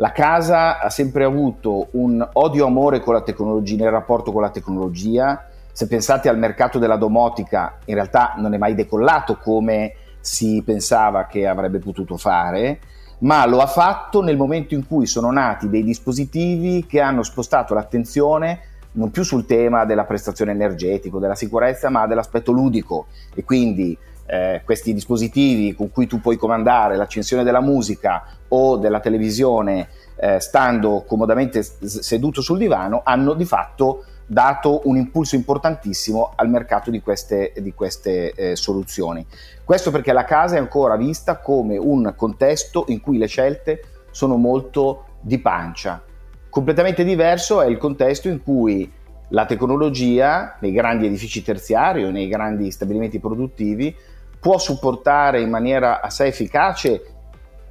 La 0.01 0.11
casa 0.11 0.79
ha 0.79 0.89
sempre 0.89 1.23
avuto 1.23 1.89
un 1.91 2.27
odio-amore 2.33 3.01
con 3.01 3.13
la 3.13 3.21
tecnologia, 3.21 3.83
nel 3.83 3.91
rapporto 3.91 4.31
con 4.31 4.41
la 4.41 4.49
tecnologia. 4.49 5.45
Se 5.71 5.85
pensate 5.85 6.27
al 6.27 6.39
mercato 6.39 6.79
della 6.79 6.95
domotica, 6.95 7.77
in 7.85 7.93
realtà 7.93 8.33
non 8.37 8.55
è 8.55 8.57
mai 8.57 8.73
decollato 8.73 9.37
come 9.37 9.93
si 10.19 10.63
pensava 10.65 11.27
che 11.27 11.45
avrebbe 11.45 11.77
potuto 11.77 12.17
fare, 12.17 12.79
ma 13.19 13.45
lo 13.45 13.59
ha 13.59 13.67
fatto 13.67 14.23
nel 14.23 14.37
momento 14.37 14.73
in 14.73 14.87
cui 14.87 15.05
sono 15.05 15.29
nati 15.29 15.69
dei 15.69 15.83
dispositivi 15.83 16.87
che 16.87 16.99
hanno 16.99 17.21
spostato 17.21 17.75
l'attenzione 17.75 18.61
non 18.93 19.11
più 19.11 19.21
sul 19.21 19.45
tema 19.45 19.85
della 19.85 20.05
prestazione 20.05 20.51
energetica, 20.51 21.19
della 21.19 21.35
sicurezza, 21.35 21.89
ma 21.91 22.07
dell'aspetto 22.07 22.51
ludico 22.51 23.05
e 23.35 23.43
quindi 23.43 23.95
eh, 24.25 24.61
questi 24.63 24.93
dispositivi 24.93 25.73
con 25.73 25.91
cui 25.91 26.07
tu 26.07 26.21
puoi 26.21 26.37
comandare 26.37 26.95
l'accensione 26.95 27.43
della 27.43 27.61
musica 27.61 28.23
o 28.49 28.77
della 28.77 28.99
televisione 28.99 29.89
eh, 30.15 30.39
stando 30.39 31.03
comodamente 31.07 31.63
seduto 31.63 32.41
sul 32.41 32.57
divano 32.57 33.01
hanno 33.03 33.33
di 33.33 33.45
fatto 33.45 34.05
dato 34.25 34.81
un 34.85 34.95
impulso 34.95 35.35
importantissimo 35.35 36.31
al 36.35 36.49
mercato 36.49 36.89
di 36.89 37.01
queste, 37.01 37.51
di 37.57 37.73
queste 37.73 38.31
eh, 38.31 38.55
soluzioni. 38.55 39.25
Questo 39.63 39.91
perché 39.91 40.13
la 40.13 40.23
casa 40.23 40.55
è 40.55 40.59
ancora 40.59 40.95
vista 40.95 41.39
come 41.39 41.75
un 41.77 42.13
contesto 42.15 42.85
in 42.87 43.01
cui 43.01 43.17
le 43.17 43.27
scelte 43.27 43.81
sono 44.11 44.37
molto 44.37 45.05
di 45.19 45.37
pancia. 45.39 46.01
Completamente 46.49 47.03
diverso 47.03 47.61
è 47.61 47.67
il 47.67 47.77
contesto 47.77 48.29
in 48.29 48.41
cui 48.41 48.89
la 49.31 49.45
tecnologia 49.45 50.57
nei 50.59 50.71
grandi 50.71 51.05
edifici 51.05 51.43
terziari 51.43 52.03
o 52.03 52.11
nei 52.11 52.27
grandi 52.27 52.71
stabilimenti 52.71 53.19
produttivi 53.19 53.95
può 54.39 54.57
supportare 54.57 55.41
in 55.41 55.49
maniera 55.49 56.01
assai 56.01 56.29
efficace 56.29 57.05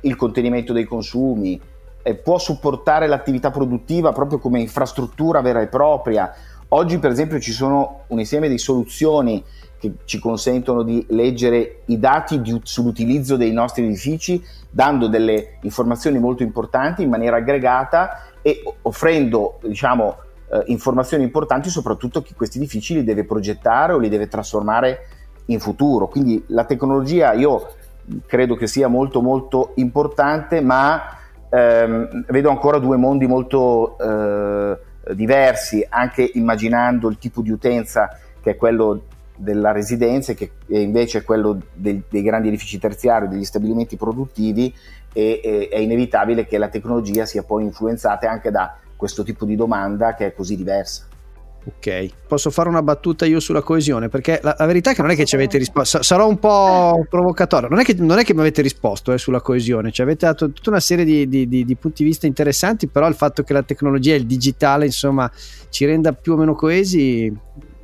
il 0.02 0.16
contenimento 0.16 0.72
dei 0.72 0.84
consumi, 0.84 1.60
può 2.22 2.38
supportare 2.38 3.06
l'attività 3.06 3.50
produttiva 3.50 4.12
proprio 4.12 4.38
come 4.38 4.60
infrastruttura 4.60 5.40
vera 5.42 5.60
e 5.60 5.66
propria. 5.66 6.32
Oggi 6.68 6.98
per 6.98 7.10
esempio 7.10 7.40
ci 7.40 7.52
sono 7.52 8.04
un 8.06 8.20
insieme 8.20 8.48
di 8.48 8.56
soluzioni 8.56 9.44
che 9.78 9.94
ci 10.04 10.18
consentono 10.18 10.82
di 10.82 11.04
leggere 11.10 11.80
i 11.86 11.98
dati 11.98 12.40
di, 12.40 12.58
sull'utilizzo 12.62 13.36
dei 13.36 13.52
nostri 13.52 13.84
edifici, 13.84 14.42
dando 14.70 15.08
delle 15.08 15.58
informazioni 15.62 16.18
molto 16.18 16.42
importanti 16.42 17.02
in 17.02 17.08
maniera 17.08 17.36
aggregata 17.36 18.22
e 18.40 18.62
offrendo 18.82 19.58
diciamo, 19.62 20.16
eh, 20.50 20.62
informazioni 20.66 21.22
importanti 21.22 21.70
soprattutto 21.70 22.22
chi 22.22 22.34
questi 22.34 22.58
edifici 22.58 22.94
li 22.94 23.04
deve 23.04 23.24
progettare 23.24 23.92
o 23.92 23.98
li 23.98 24.08
deve 24.08 24.28
trasformare 24.28 25.06
in 25.46 25.60
futuro. 25.60 26.08
Quindi 26.08 26.44
la 26.48 26.64
tecnologia 26.64 27.32
io 27.32 27.74
credo 28.26 28.56
che 28.56 28.66
sia 28.66 28.88
molto 28.88 29.20
molto 29.20 29.72
importante, 29.76 30.60
ma 30.60 31.16
ehm, 31.48 32.24
vedo 32.28 32.50
ancora 32.50 32.78
due 32.78 32.96
mondi 32.96 33.26
molto 33.26 33.96
eh, 33.98 34.78
diversi, 35.14 35.86
anche 35.88 36.28
immaginando 36.34 37.08
il 37.08 37.18
tipo 37.18 37.42
di 37.42 37.50
utenza 37.50 38.08
che 38.40 38.52
è 38.52 38.56
quello 38.56 39.02
della 39.36 39.72
residenza 39.72 40.32
e 40.32 40.34
che 40.34 40.52
invece 40.68 41.18
è 41.18 41.24
quello 41.24 41.58
dei, 41.72 42.02
dei 42.08 42.22
grandi 42.22 42.48
edifici 42.48 42.78
terziari, 42.78 43.28
degli 43.28 43.44
stabilimenti 43.44 43.96
produttivi 43.96 44.74
e, 45.12 45.40
e, 45.42 45.68
è 45.70 45.78
inevitabile 45.78 46.46
che 46.46 46.58
la 46.58 46.68
tecnologia 46.68 47.24
sia 47.24 47.42
poi 47.42 47.64
influenzata 47.64 48.30
anche 48.30 48.50
da 48.50 48.76
questo 49.00 49.22
tipo 49.22 49.46
di 49.46 49.56
domanda 49.56 50.14
che 50.14 50.26
è 50.26 50.34
così 50.34 50.56
diversa. 50.56 51.06
Ok, 51.62 52.08
posso 52.26 52.50
fare 52.50 52.68
una 52.68 52.82
battuta 52.82 53.24
io 53.24 53.40
sulla 53.40 53.62
coesione? 53.62 54.10
Perché 54.10 54.40
la, 54.42 54.54
la 54.58 54.66
verità 54.66 54.90
è 54.90 54.94
che 54.94 55.00
non 55.00 55.10
è 55.10 55.16
che 55.16 55.24
ci 55.24 55.36
avete 55.36 55.56
risposto, 55.56 56.02
sarò 56.02 56.28
un 56.28 56.38
po' 56.38 57.06
provocatorio, 57.08 57.68
non 57.68 57.80
è 57.80 57.82
che, 57.82 57.94
non 57.94 58.18
è 58.18 58.24
che 58.24 58.34
mi 58.34 58.40
avete 58.40 58.60
risposto 58.60 59.12
eh, 59.12 59.18
sulla 59.18 59.40
coesione, 59.40 59.90
cioè 59.90 60.04
avete 60.04 60.26
dato 60.26 60.50
tutta 60.52 60.68
una 60.68 60.80
serie 60.80 61.04
di, 61.06 61.28
di, 61.28 61.48
di, 61.48 61.64
di, 61.64 61.76
punti 61.76 62.02
di 62.02 62.10
vista 62.10 62.26
interessanti, 62.26 62.88
però 62.88 63.08
il 63.08 63.14
fatto 63.14 63.42
che 63.42 63.54
la 63.54 63.62
tecnologia 63.62 64.12
e 64.12 64.16
il 64.16 64.26
digitale 64.26 64.84
insomma 64.84 65.30
ci 65.70 65.86
renda 65.86 66.12
più 66.12 66.34
o 66.34 66.36
meno 66.36 66.54
coesi, 66.54 67.34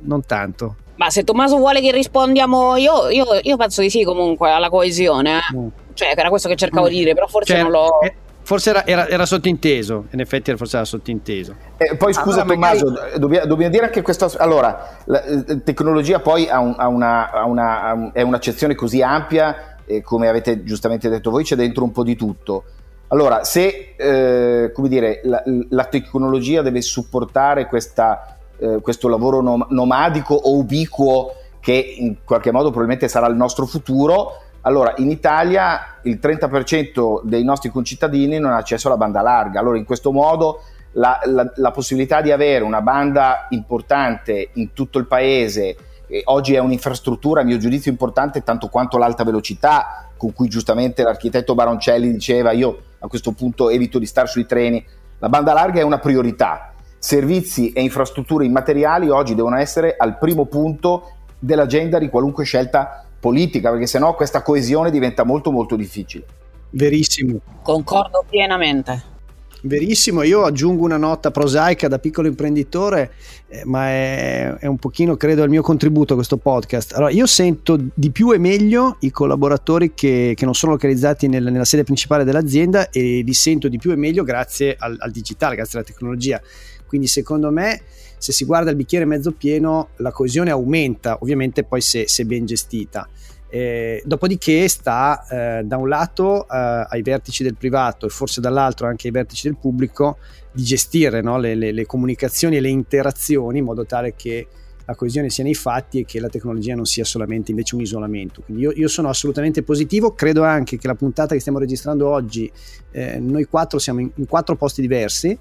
non 0.01 0.23
tanto. 0.23 0.75
Ma 0.95 1.09
se 1.09 1.23
Tommaso 1.23 1.57
vuole 1.57 1.81
che 1.81 1.91
rispondiamo 1.91 2.77
io, 2.77 3.09
io, 3.09 3.25
io 3.41 3.57
penso 3.57 3.81
di 3.81 3.89
sì 3.89 4.03
comunque 4.03 4.51
alla 4.51 4.69
coesione, 4.69 5.37
eh. 5.37 5.55
mm. 5.55 5.67
cioè 5.93 6.13
era 6.15 6.29
questo 6.29 6.47
che 6.47 6.55
cercavo 6.55 6.85
mm. 6.85 6.89
di 6.89 6.97
dire, 6.97 7.13
però 7.13 7.27
forse 7.27 7.53
cioè, 7.53 7.61
non 7.61 7.71
l'ho... 7.71 7.99
È 8.01 8.13
forse 8.47 8.69
era, 8.69 8.85
era, 8.85 9.07
era, 9.09 9.25
sottinteso, 9.25 10.05
in 10.11 10.21
effetti 10.21 10.55
forse 10.55 10.77
era 10.77 10.85
sottinteso. 10.85 11.53
Eh, 11.75 11.97
poi 11.97 12.13
scusa 12.13 12.43
allora, 12.43 12.53
Tommaso, 12.53 12.91
magari... 12.91 13.19
dobbiamo, 13.19 13.45
dobbiamo, 13.45 13.71
dire 13.73 13.83
anche 13.83 14.01
questo, 14.01 14.31
allora, 14.37 14.99
la, 15.03 15.21
la 15.25 15.43
eh, 15.43 15.63
tecnologia 15.63 16.21
poi 16.21 16.47
ha, 16.47 16.59
un, 16.59 16.73
ha, 16.77 16.87
una, 16.87 17.29
ha, 17.29 17.43
una, 17.43 18.11
è 18.13 18.21
un'accezione 18.21 18.73
così 18.73 19.01
ampia, 19.01 19.79
e 19.85 20.01
come 20.01 20.29
avete 20.29 20.63
giustamente 20.63 21.09
detto 21.09 21.29
voi, 21.29 21.43
c'è 21.43 21.57
dentro 21.57 21.83
un 21.83 21.91
po' 21.91 22.03
di 22.03 22.15
tutto. 22.15 22.63
Allora, 23.09 23.43
se 23.43 23.95
eh, 23.97 24.71
come 24.73 24.87
dire, 24.87 25.19
la, 25.25 25.43
la, 25.67 25.83
tecnologia 25.83 26.61
deve 26.61 26.81
supportare 26.81 27.67
questa, 27.67 28.37
eh, 28.59 28.79
questo 28.81 29.09
lavoro 29.09 29.41
nom- 29.41 29.67
nomadico 29.71 30.35
o 30.35 30.55
ubiquo 30.55 31.33
che 31.59 31.95
in 31.97 32.23
qualche 32.23 32.51
modo 32.51 32.69
probabilmente 32.69 33.09
sarà 33.09 33.27
il 33.27 33.35
nostro 33.35 33.65
futuro, 33.65 34.35
allora, 34.67 34.93
in 34.97 35.09
Italia 35.09 35.99
il 36.03 36.19
30% 36.21 37.21
dei 37.23 37.45
nostri 37.45 37.69
concittadini 37.69 38.37
non 38.37 38.51
ha 38.51 38.57
accesso 38.57 38.87
alla 38.87 38.97
banda 38.97 39.21
larga. 39.21 39.61
Allora, 39.61 39.77
in 39.77 39.85
questo 39.85 40.11
modo 40.11 40.61
la, 40.93 41.21
la, 41.23 41.49
la 41.55 41.71
possibilità 41.71 42.19
di 42.19 42.33
avere 42.33 42.65
una 42.65 42.81
banda 42.81 43.47
importante 43.51 44.49
in 44.55 44.73
tutto 44.73 44.99
il 44.99 45.07
paese, 45.07 45.77
oggi 46.25 46.53
è 46.53 46.59
un'infrastruttura 46.59 47.41
a 47.41 47.43
mio 47.45 47.57
giudizio 47.57 47.89
importante 47.89 48.43
tanto 48.43 48.67
quanto 48.67 48.97
l'alta 48.97 49.23
velocità, 49.23 50.09
con 50.17 50.33
cui 50.33 50.49
giustamente 50.49 51.01
l'architetto 51.01 51.55
Baroncelli 51.55 52.11
diceva 52.11 52.51
io 52.51 52.77
a 52.99 53.07
questo 53.07 53.31
punto 53.31 53.69
evito 53.69 53.99
di 53.99 54.05
stare 54.05 54.27
sui 54.27 54.45
treni. 54.45 54.85
La 55.19 55.29
banda 55.29 55.53
larga 55.53 55.79
è 55.79 55.83
una 55.83 55.99
priorità. 55.99 56.73
Servizi 56.99 57.71
e 57.71 57.81
infrastrutture 57.81 58.43
immateriali 58.43 59.07
oggi 59.07 59.33
devono 59.33 59.55
essere 59.55 59.95
al 59.97 60.17
primo 60.17 60.45
punto 60.45 61.13
dell'agenda 61.39 61.99
di 61.99 62.09
qualunque 62.09 62.43
scelta 62.43 63.06
politica, 63.27 63.71
perché 63.71 63.87
sennò 63.87 64.15
questa 64.15 64.41
coesione 64.41 64.89
diventa 64.89 65.25
molto 65.25 65.51
molto 65.51 65.75
difficile. 65.75 66.23
Verissimo. 66.69 67.39
Concordo 67.61 68.23
pienamente. 68.29 69.15
Verissimo, 69.61 70.21
io 70.21 70.43
aggiungo 70.43 70.85
una 70.85 70.97
nota 70.97 71.29
prosaica 71.29 71.89
da 71.89 71.99
piccolo 71.99 72.27
imprenditore, 72.27 73.11
eh, 73.49 73.63
ma 73.65 73.87
è, 73.87 74.55
è, 74.59 74.65
un 74.65 74.77
pochino, 74.77 75.17
credo, 75.17 75.43
il 75.43 75.49
mio 75.49 75.61
contributo 75.61 76.13
a 76.13 76.15
questo 76.15 76.37
podcast. 76.37 76.93
Allora, 76.93 77.11
io 77.11 77.25
sento 77.25 77.77
di 77.93 78.11
più 78.11 78.31
e 78.31 78.37
meglio 78.37 78.95
i 79.01 79.11
collaboratori 79.11 79.93
che, 79.93 80.33
che 80.37 80.45
non 80.45 80.53
sono 80.53 80.73
localizzati 80.73 81.27
nel, 81.27 81.43
nella 81.51 81.65
sede 81.65 81.83
principale 81.83 82.23
dell'azienda 82.23 82.89
e 82.91 83.23
li 83.25 83.33
sento 83.33 83.67
di 83.67 83.77
più 83.77 83.91
e 83.91 83.95
meglio 83.95 84.23
grazie 84.23 84.75
al, 84.77 84.95
al 84.99 85.11
digitale, 85.11 85.55
grazie 85.55 85.79
alla 85.79 85.87
tecnologia. 85.87 86.39
Quindi 86.87 87.07
secondo 87.07 87.51
me 87.51 87.81
se 88.17 88.31
si 88.31 88.45
guarda 88.45 88.71
il 88.71 88.75
bicchiere 88.75 89.05
mezzo 89.05 89.31
pieno 89.31 89.89
la 89.97 90.11
coesione 90.11 90.49
aumenta, 90.49 91.17
ovviamente 91.21 91.63
poi 91.63 91.81
se, 91.81 92.07
se 92.07 92.25
ben 92.25 92.45
gestita. 92.45 93.07
Eh, 93.49 94.01
dopodiché 94.03 94.67
sta 94.67 95.25
eh, 95.29 95.63
da 95.63 95.77
un 95.77 95.87
lato 95.87 96.43
eh, 96.43 96.85
ai 96.89 97.01
vertici 97.01 97.43
del 97.43 97.55
privato 97.55 98.05
e 98.05 98.09
forse 98.09 98.41
dall'altro 98.41 98.87
anche 98.87 99.07
ai 99.07 99.13
vertici 99.13 99.47
del 99.47 99.55
pubblico 99.55 100.17
di 100.51 100.63
gestire 100.63 101.21
no, 101.21 101.37
le, 101.37 101.55
le, 101.55 101.71
le, 101.71 101.85
comunicazioni 101.85 102.57
e 102.57 102.59
le 102.59 102.67
interazioni 102.67 103.59
in 103.59 103.63
modo 103.63 103.85
tale 103.85 104.15
che 104.15 104.47
la 104.83 104.95
coesione 104.95 105.29
sia 105.29 105.45
nei 105.45 105.53
fatti 105.53 105.99
e 105.99 106.05
che 106.05 106.19
la 106.19 106.27
tecnologia 106.27 106.75
non 106.75 106.85
sia 106.85 107.03
solamente 107.05 107.51
invece 107.51 107.75
un 107.75 107.81
isolamento. 107.81 108.41
Quindi 108.41 108.63
io, 108.63 108.71
io 108.71 108.87
sono 108.87 109.09
assolutamente 109.09 109.61
positivo, 109.61 110.13
credo 110.13 110.43
anche 110.43 110.77
che 110.77 110.87
la 110.87 110.95
puntata 110.95 111.33
che 111.33 111.39
stiamo 111.39 111.59
registrando 111.59 112.09
oggi, 112.09 112.51
eh, 112.91 113.19
noi 113.19 113.45
quattro 113.45 113.79
siamo 113.79 113.99
in, 113.99 114.09
in 114.15 114.25
quattro 114.25 114.55
posti 114.55 114.81
diversi 114.81 115.37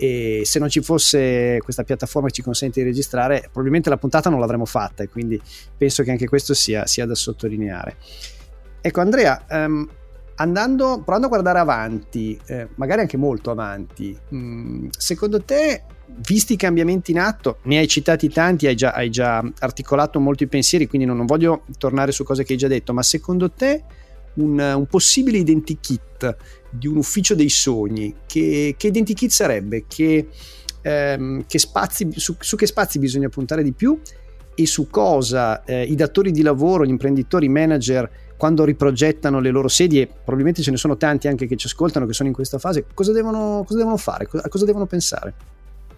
e 0.00 0.42
se 0.44 0.60
non 0.60 0.68
ci 0.68 0.80
fosse 0.80 1.58
questa 1.60 1.82
piattaforma 1.82 2.28
che 2.28 2.34
ci 2.34 2.42
consente 2.42 2.80
di 2.80 2.86
registrare 2.86 3.40
probabilmente 3.40 3.90
la 3.90 3.96
puntata 3.96 4.30
non 4.30 4.38
l'avremmo 4.38 4.64
fatta 4.64 5.02
e 5.02 5.08
quindi 5.08 5.40
penso 5.76 6.04
che 6.04 6.12
anche 6.12 6.28
questo 6.28 6.54
sia, 6.54 6.86
sia 6.86 7.04
da 7.04 7.16
sottolineare. 7.16 7.96
Ecco 8.80 9.00
Andrea 9.00 9.44
um, 9.50 9.88
andando, 10.36 11.02
provando 11.02 11.26
a 11.26 11.30
guardare 11.30 11.58
avanti 11.58 12.38
eh, 12.46 12.68
magari 12.76 13.00
anche 13.00 13.16
molto 13.16 13.50
avanti 13.50 14.16
mh, 14.28 14.36
mm, 14.36 14.86
secondo 14.96 15.42
te 15.42 15.82
visti 16.20 16.52
i 16.52 16.56
cambiamenti 16.56 17.10
in 17.10 17.18
atto 17.18 17.58
ne 17.62 17.78
hai 17.78 17.88
citati 17.88 18.28
tanti 18.28 18.68
hai 18.68 18.76
già, 18.76 18.92
hai 18.92 19.10
già 19.10 19.42
articolato 19.58 20.20
molti 20.20 20.46
pensieri 20.46 20.86
quindi 20.86 21.08
non, 21.08 21.16
non 21.16 21.26
voglio 21.26 21.64
tornare 21.76 22.12
su 22.12 22.22
cose 22.22 22.44
che 22.44 22.52
hai 22.52 22.58
già 22.58 22.68
detto 22.68 22.92
ma 22.92 23.02
secondo 23.02 23.50
te 23.50 23.82
un, 24.34 24.58
un 24.58 24.86
possibile 24.86 25.38
identikit 25.38 26.36
di 26.70 26.86
un 26.86 26.96
ufficio 26.96 27.34
dei 27.34 27.48
sogni, 27.48 28.14
che, 28.26 28.74
che 28.76 28.86
identikit 28.88 29.30
sarebbe? 29.30 29.84
Che, 29.86 30.28
ehm, 30.82 31.44
che 31.46 31.58
spazi, 31.58 32.08
su, 32.16 32.36
su, 32.38 32.56
che 32.56 32.66
spazi 32.66 32.98
bisogna 32.98 33.28
puntare 33.28 33.62
di 33.62 33.72
più 33.72 33.98
e 34.54 34.66
su 34.66 34.88
cosa 34.90 35.64
eh, 35.64 35.82
i 35.82 35.94
datori 35.94 36.30
di 36.30 36.42
lavoro, 36.42 36.84
gli 36.84 36.90
imprenditori, 36.90 37.46
i 37.46 37.50
manager, 37.50 38.10
quando 38.36 38.64
riprogettano 38.64 39.40
le 39.40 39.50
loro 39.50 39.68
sedie, 39.68 40.06
probabilmente 40.06 40.62
ce 40.62 40.70
ne 40.70 40.76
sono 40.76 40.96
tanti 40.96 41.28
anche 41.28 41.46
che 41.46 41.56
ci 41.56 41.66
ascoltano, 41.66 42.06
che 42.06 42.12
sono 42.12 42.28
in 42.28 42.34
questa 42.34 42.58
fase, 42.58 42.86
cosa 42.94 43.12
devono, 43.12 43.64
cosa 43.66 43.78
devono 43.78 43.96
fare, 43.96 44.28
a 44.30 44.48
cosa 44.48 44.64
devono 44.64 44.86
pensare? 44.86 45.34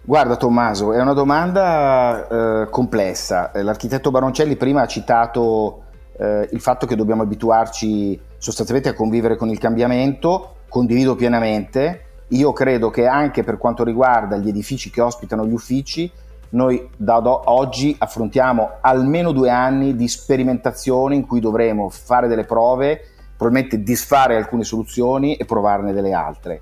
Guarda 0.03 0.35
Tommaso, 0.35 0.93
è 0.93 0.99
una 0.99 1.13
domanda 1.13 2.63
eh, 2.63 2.69
complessa. 2.69 3.51
L'architetto 3.53 4.09
Baroncelli 4.09 4.55
prima 4.55 4.81
ha 4.81 4.87
citato 4.87 5.83
eh, 6.17 6.49
il 6.51 6.59
fatto 6.59 6.87
che 6.87 6.95
dobbiamo 6.95 7.21
abituarci 7.21 8.19
sostanzialmente 8.37 8.89
a 8.89 8.95
convivere 8.95 9.35
con 9.35 9.49
il 9.49 9.59
cambiamento, 9.59 10.55
condivido 10.71 11.15
pienamente. 11.15 12.05
Io 12.29 12.53
credo 12.53 12.89
che 12.89 13.05
anche 13.05 13.43
per 13.43 13.57
quanto 13.57 13.83
riguarda 13.83 14.37
gli 14.37 14.47
edifici 14.47 14.89
che 14.89 15.01
ospitano 15.01 15.45
gli 15.45 15.51
uffici, 15.51 16.09
noi 16.51 16.89
da 16.95 17.21
oggi 17.49 17.93
affrontiamo 17.99 18.77
almeno 18.79 19.33
due 19.33 19.49
anni 19.49 19.97
di 19.97 20.07
sperimentazione 20.07 21.15
in 21.15 21.27
cui 21.27 21.41
dovremo 21.41 21.89
fare 21.89 22.29
delle 22.29 22.45
prove, 22.45 23.01
probabilmente 23.35 23.83
disfare 23.83 24.37
alcune 24.37 24.63
soluzioni 24.63 25.35
e 25.35 25.43
provarne 25.43 25.91
delle 25.91 26.13
altre. 26.13 26.61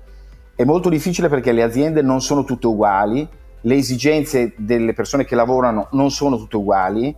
È 0.56 0.64
molto 0.64 0.88
difficile 0.88 1.28
perché 1.28 1.52
le 1.52 1.62
aziende 1.62 2.02
non 2.02 2.20
sono 2.20 2.42
tutte 2.42 2.66
uguali, 2.66 3.26
le 3.60 3.74
esigenze 3.74 4.54
delle 4.56 4.92
persone 4.92 5.24
che 5.24 5.36
lavorano 5.36 5.86
non 5.92 6.10
sono 6.10 6.36
tutte 6.36 6.56
uguali 6.56 7.14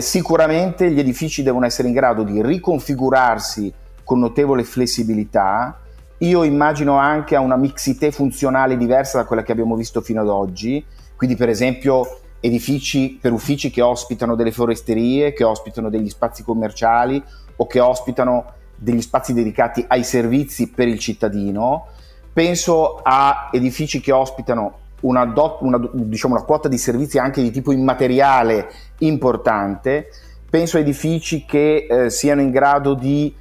sicuramente 0.00 0.90
gli 0.90 0.98
edifici 0.98 1.42
devono 1.42 1.66
essere 1.66 1.88
in 1.88 1.94
grado 1.94 2.22
di 2.22 2.42
riconfigurarsi 2.42 3.72
con 4.04 4.18
notevole 4.18 4.64
flessibilità. 4.64 5.78
Io 6.18 6.44
immagino 6.44 6.96
anche 6.96 7.36
a 7.36 7.40
una 7.40 7.56
mixité 7.56 8.10
funzionale 8.10 8.78
diversa 8.78 9.18
da 9.18 9.26
quella 9.26 9.42
che 9.42 9.52
abbiamo 9.52 9.76
visto 9.76 10.00
fino 10.00 10.22
ad 10.22 10.28
oggi, 10.28 10.82
quindi 11.14 11.36
per 11.36 11.50
esempio 11.50 12.20
edifici 12.40 13.18
per 13.20 13.32
uffici 13.32 13.70
che 13.70 13.82
ospitano 13.82 14.34
delle 14.34 14.52
foresterie, 14.52 15.32
che 15.34 15.44
ospitano 15.44 15.90
degli 15.90 16.08
spazi 16.08 16.42
commerciali 16.42 17.22
o 17.56 17.66
che 17.66 17.80
ospitano 17.80 18.52
degli 18.76 19.00
spazi 19.00 19.34
dedicati 19.34 19.84
ai 19.86 20.04
servizi 20.04 20.70
per 20.70 20.88
il 20.88 20.98
cittadino. 20.98 21.86
Penso 22.32 23.00
a 23.02 23.50
edifici 23.52 24.00
che 24.00 24.12
ospitano 24.12 24.78
una, 25.00 25.26
dot, 25.26 25.60
una, 25.60 25.78
diciamo 25.92 26.34
una 26.34 26.44
quota 26.44 26.68
di 26.68 26.78
servizi 26.78 27.18
anche 27.18 27.42
di 27.42 27.50
tipo 27.50 27.72
immateriale 27.72 28.70
importante. 28.98 30.08
Penso 30.48 30.78
a 30.78 30.80
edifici 30.80 31.44
che 31.44 31.86
eh, 31.88 32.10
siano 32.10 32.40
in 32.40 32.50
grado 32.50 32.94
di 32.94 33.34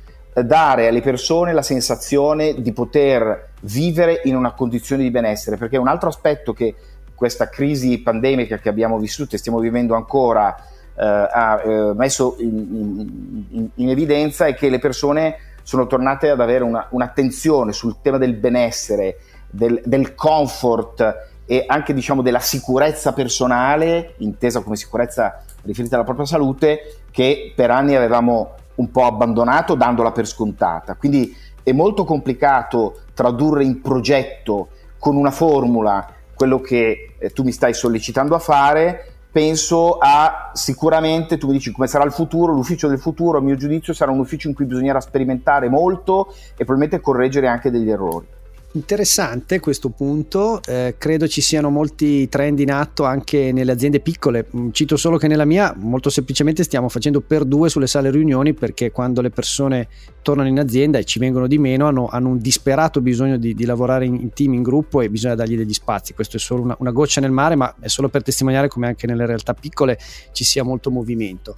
dare 0.43 0.88
alle 0.88 1.02
persone 1.02 1.54
la 1.54 1.62
sensazione 1.62 2.62
di 2.62 2.74
poter 2.74 3.52
vivere 3.62 4.21
in 4.26 4.36
una 4.36 4.52
condizione 4.52 5.04
di 5.04 5.12
benessere, 5.12 5.58
perché 5.58 5.78
un 5.78 5.88
altro 5.88 6.10
aspetto 6.10 6.54
che 6.54 6.76
questa 7.15 7.48
crisi 7.48 8.00
pandemica 8.00 8.58
che 8.58 8.67
abbiamo 8.67 9.00
vissuto 9.00 9.36
e 9.36 9.38
stiamo 9.38 9.60
vivendo 9.60 9.95
ancora 9.95 10.56
eh, 10.98 11.04
ha 11.06 11.62
eh, 11.63 11.93
messo 11.93 12.36
in, 12.39 13.45
in, 13.50 13.69
in, 13.74 13.89
evidenza 13.89 14.45
è 14.45 14.54
che 14.54 14.69
le 14.69 14.80
persone 14.80 15.38
sono 15.63 15.88
tornate 15.88 16.30
ad 16.30 16.41
avere 16.41 16.63
una, 16.63 16.88
un'attenzione 16.89 17.71
sul 17.71 17.98
tema 18.02 18.17
del 18.17 18.34
benessere, 18.34 19.17
del, 19.50 19.82
del 19.86 20.15
comfort 20.15 21.30
e 21.45 21.63
anche 21.67 21.93
diciamo 21.93 22.21
della 22.21 22.39
sicurezza 22.39 23.13
personale, 23.13 24.15
intesa 24.17 24.62
come 24.62 24.76
sicurezza 24.76 25.43
riferita 25.63 25.95
alla 25.95 26.04
propria 26.04 26.26
salute, 26.26 26.98
che 27.12 27.54
per 27.56 27.71
anni 27.71 27.95
avevamo 27.95 28.56
un 28.75 28.91
po' 28.91 29.05
abbandonato 29.05 29.75
dandola 29.75 30.11
per 30.11 30.27
scontata. 30.27 30.95
Quindi 30.95 31.35
è 31.63 31.71
molto 31.71 32.03
complicato 32.03 32.99
tradurre 33.13 33.63
in 33.63 33.81
progetto 33.81 34.69
con 34.99 35.15
una 35.15 35.31
formula 35.31 36.07
quello 36.35 36.59
che 36.59 37.15
eh, 37.17 37.29
tu 37.31 37.43
mi 37.43 37.51
stai 37.51 37.73
sollecitando 37.73 38.35
a 38.35 38.39
fare. 38.39 39.11
Penso 39.31 39.97
a 39.97 40.51
sicuramente, 40.53 41.38
tu 41.38 41.47
mi 41.47 41.53
dici 41.53 41.71
come 41.71 41.88
sarà 41.88 42.05
il 42.05 42.11
futuro, 42.11 42.53
l'ufficio 42.53 42.88
del 42.88 42.99
futuro, 42.99 43.38
a 43.38 43.41
mio 43.41 43.55
giudizio 43.55 43.93
sarà 43.93 44.11
un 44.11 44.19
ufficio 44.19 44.47
in 44.47 44.53
cui 44.53 44.65
bisognerà 44.65 45.01
sperimentare 45.01 45.67
molto 45.67 46.33
e 46.53 46.63
probabilmente 46.63 47.01
correggere 47.01 47.47
anche 47.47 47.69
degli 47.69 47.89
errori. 47.89 48.27
Interessante 48.75 49.61
questo 49.61 49.88
punto, 49.88 50.61
eh, 50.65 50.95
credo 50.97 51.29
ci 51.29 51.39
siano 51.39 51.69
molti 51.69 52.27
trend 52.27 52.59
in 52.59 52.73
atto 52.73 53.05
anche 53.05 53.53
nelle 53.53 53.71
aziende 53.71 54.01
piccole, 54.01 54.47
mm, 54.53 54.71
cito 54.71 54.97
solo 54.97 55.15
che 55.15 55.29
nella 55.29 55.45
mia 55.45 55.73
molto 55.77 56.09
semplicemente 56.09 56.61
stiamo 56.63 56.89
facendo 56.89 57.21
per 57.21 57.45
due 57.45 57.69
sulle 57.69 57.88
sale 57.88 58.11
riunioni 58.11 58.53
perché 58.53 58.91
quando 58.91 59.21
le 59.21 59.29
persone 59.29 59.88
tornano 60.21 60.49
in 60.49 60.59
azienda 60.59 60.97
e 60.97 61.05
ci 61.05 61.19
vengono 61.19 61.47
di 61.47 61.57
meno 61.57 61.88
hanno, 61.88 62.07
hanno 62.07 62.27
un 62.27 62.38
disperato 62.39 62.99
bisogno 62.99 63.38
di, 63.38 63.53
di 63.53 63.63
lavorare 63.63 64.03
in, 64.03 64.33
team, 64.33 64.55
in 64.55 64.61
gruppo 64.61 64.99
e 64.99 65.09
bisogna 65.09 65.35
dargli 65.35 65.55
degli 65.55 65.73
spazi, 65.73 66.13
questo 66.13 66.35
è 66.35 66.39
solo 66.41 66.63
una, 66.63 66.75
una 66.79 66.91
goccia 66.91 67.21
nel 67.21 67.31
mare 67.31 67.55
ma 67.55 67.73
è 67.79 67.88
solo 67.88 68.09
per 68.09 68.23
testimoniare 68.23 68.67
come 68.67 68.88
anche 68.88 69.07
nelle 69.07 69.25
realtà 69.25 69.53
piccole 69.53 69.97
ci 70.33 70.43
sia 70.43 70.63
molto 70.63 70.91
movimento. 70.91 71.55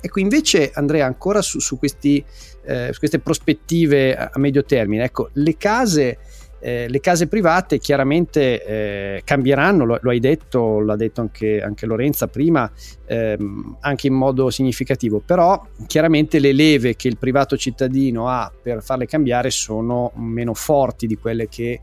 Ecco, 0.00 0.18
invece 0.18 0.72
Andrea, 0.74 1.06
ancora 1.06 1.40
su, 1.40 1.60
su, 1.60 1.78
questi, 1.78 2.24
eh, 2.64 2.90
su 2.92 2.98
queste 2.98 3.20
prospettive 3.20 4.16
a, 4.16 4.30
a 4.32 4.38
medio 4.40 4.64
termine, 4.64 5.04
ecco, 5.04 5.30
le 5.34 5.56
case 5.56 6.18
Eh, 6.60 6.88
le 6.88 7.00
case 7.00 7.28
private 7.28 7.78
chiaramente 7.78 8.64
eh, 8.64 9.22
cambieranno, 9.24 9.84
lo, 9.84 9.98
lo, 10.00 10.10
hai 10.10 10.20
detto, 10.20 10.80
l'ha 10.80 10.96
detto 10.96 11.20
anche, 11.20 11.60
anche 11.60 11.86
Lorenza 11.86 12.26
prima, 12.26 12.70
ehm, 13.06 13.76
anche 13.80 14.06
in 14.08 14.14
modo 14.14 14.50
significativo, 14.50 15.22
però 15.24 15.64
chiaramente 15.86 16.38
le 16.38 16.52
leve 16.52 16.96
che 16.96 17.08
il 17.08 17.16
privato 17.16 17.56
cittadino 17.56 18.28
ha 18.28 18.50
per 18.60 18.82
farle 18.82 19.06
cambiare 19.06 19.50
sono 19.50 20.12
meno 20.16 20.54
forti 20.54 21.06
di 21.06 21.16
quelle 21.16 21.48
che 21.48 21.80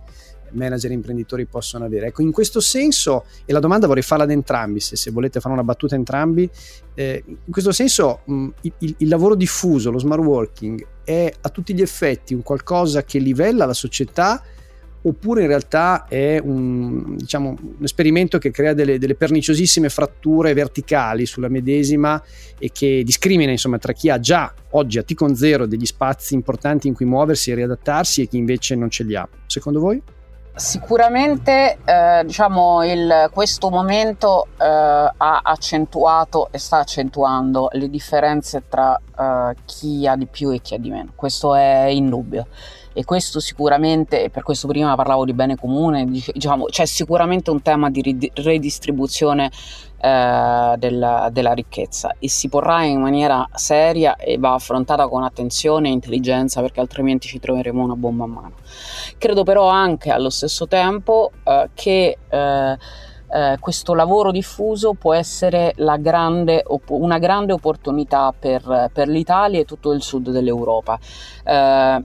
manager 0.51 0.91
e 0.91 0.93
imprenditori 0.93 1.45
possono 1.45 1.85
avere. 1.85 2.07
Ecco, 2.07 2.21
in 2.21 2.31
questo 2.31 2.59
senso, 2.59 3.25
e 3.45 3.53
la 3.53 3.59
domanda 3.59 3.87
vorrei 3.87 4.03
farla 4.03 4.23
ad 4.23 4.31
entrambi, 4.31 4.79
se, 4.79 4.95
se 4.95 5.11
volete 5.11 5.39
fare 5.39 5.53
una 5.53 5.63
battuta 5.63 5.95
entrambi, 5.95 6.49
eh, 6.93 7.23
in 7.25 7.51
questo 7.51 7.71
senso 7.71 8.21
mh, 8.25 8.47
il, 8.61 8.95
il, 8.97 9.07
lavoro 9.07 9.35
diffuso, 9.35 9.91
lo 9.91 9.99
smart 9.99 10.21
working, 10.21 10.85
è 11.03 11.31
a 11.41 11.49
tutti 11.49 11.73
gli 11.73 11.81
effetti 11.81 12.33
un 12.33 12.41
qualcosa 12.41 13.03
che 13.03 13.19
livella 13.19 13.65
la 13.65 13.73
società 13.73 14.41
oppure 15.07 15.41
in 15.41 15.47
realtà 15.47 16.05
è 16.07 16.39
un, 16.43 17.15
diciamo, 17.15 17.49
un 17.49 17.83
esperimento 17.83 18.37
che 18.37 18.51
crea 18.51 18.73
delle, 18.73 18.97
delle, 18.97 19.15
perniciosissime 19.15 19.89
fratture 19.89 20.53
verticali 20.53 21.25
sulla 21.25 21.47
medesima 21.47 22.21
e 22.57 22.71
che 22.71 23.03
discrimina 23.03 23.51
insomma, 23.51 23.77
tra 23.77 23.93
chi 23.93 24.09
ha 24.09 24.19
già 24.19 24.51
oggi 24.71 24.97
a 24.97 25.03
T 25.03 25.13
con 25.13 25.35
zero 25.35 25.67
degli 25.67 25.85
spazi 25.85 26.33
importanti 26.33 26.87
in 26.87 26.95
cui 26.95 27.05
muoversi 27.05 27.51
e 27.51 27.55
riadattarsi 27.55 28.23
e 28.23 28.27
chi 28.27 28.37
invece 28.37 28.75
non 28.75 28.89
ce 28.89 29.03
li 29.03 29.15
ha. 29.15 29.27
Secondo 29.45 29.79
voi? 29.79 30.01
Sicuramente 30.55 31.79
eh, 31.83 32.23
diciamo 32.25 32.81
il, 32.85 33.29
questo 33.31 33.69
momento 33.69 34.47
eh, 34.57 34.63
ha 34.65 35.41
accentuato 35.43 36.47
e 36.49 36.57
sta 36.57 36.77
accentuando 36.77 37.67
le 37.73 37.89
differenze 37.89 38.63
tra 38.69 38.97
eh, 38.97 39.55
chi 39.65 40.07
ha 40.07 40.15
di 40.15 40.27
più 40.27 40.51
e 40.51 40.61
chi 40.61 40.73
ha 40.73 40.79
di 40.79 40.89
meno, 40.89 41.11
questo 41.13 41.55
è 41.55 41.87
indubbio 41.87 42.47
e 42.97 43.03
questo 43.03 43.41
sicuramente, 43.41 44.23
e 44.23 44.29
per 44.29 44.41
questo 44.41 44.69
prima 44.69 44.95
parlavo 44.95 45.25
di 45.25 45.33
bene 45.33 45.57
comune, 45.57 46.05
diciamo, 46.05 46.67
c'è 46.67 46.85
sicuramente 46.85 47.51
un 47.51 47.61
tema 47.61 47.89
di 47.89 48.31
redistribuzione 48.35 49.51
eh, 49.97 50.75
della, 50.77 51.27
della, 51.29 51.51
ricchezza 51.51 52.15
e 52.19 52.29
si 52.29 52.47
porrà 52.47 52.83
in 52.83 53.01
maniera 53.01 53.45
seria 53.53 54.15
e 54.15 54.37
va 54.37 54.53
affrontata 54.53 55.09
con 55.09 55.23
attenzione 55.23 55.89
e 55.89 55.91
intelligenza 55.91 56.61
perché 56.61 56.79
altrimenti 56.79 57.27
ci 57.27 57.37
troveremo 57.37 57.83
una 57.83 57.95
bomba 57.95 58.23
a 58.23 58.27
mano. 58.27 58.53
Credo 59.17 59.43
però 59.43 59.67
anche 59.67 60.09
allo 60.11 60.29
stesso 60.29 60.65
tempo 60.65 61.31
eh, 61.43 61.69
che 61.73 62.17
eh, 62.29 62.77
eh, 63.27 63.57
questo 63.59 63.93
lavoro 63.93 64.31
diffuso 64.31 64.93
può 64.93 65.13
essere 65.13 65.73
grande, 65.99 66.63
una 66.87 67.17
grande 67.17 67.51
opportunità 67.51 68.33
per, 68.37 68.89
per, 68.93 69.09
l'Italia 69.09 69.59
e 69.59 69.65
tutto 69.65 69.91
il 69.91 70.01
sud 70.01 70.29
dell'Europa. 70.29 70.97
Eh, 71.43 72.03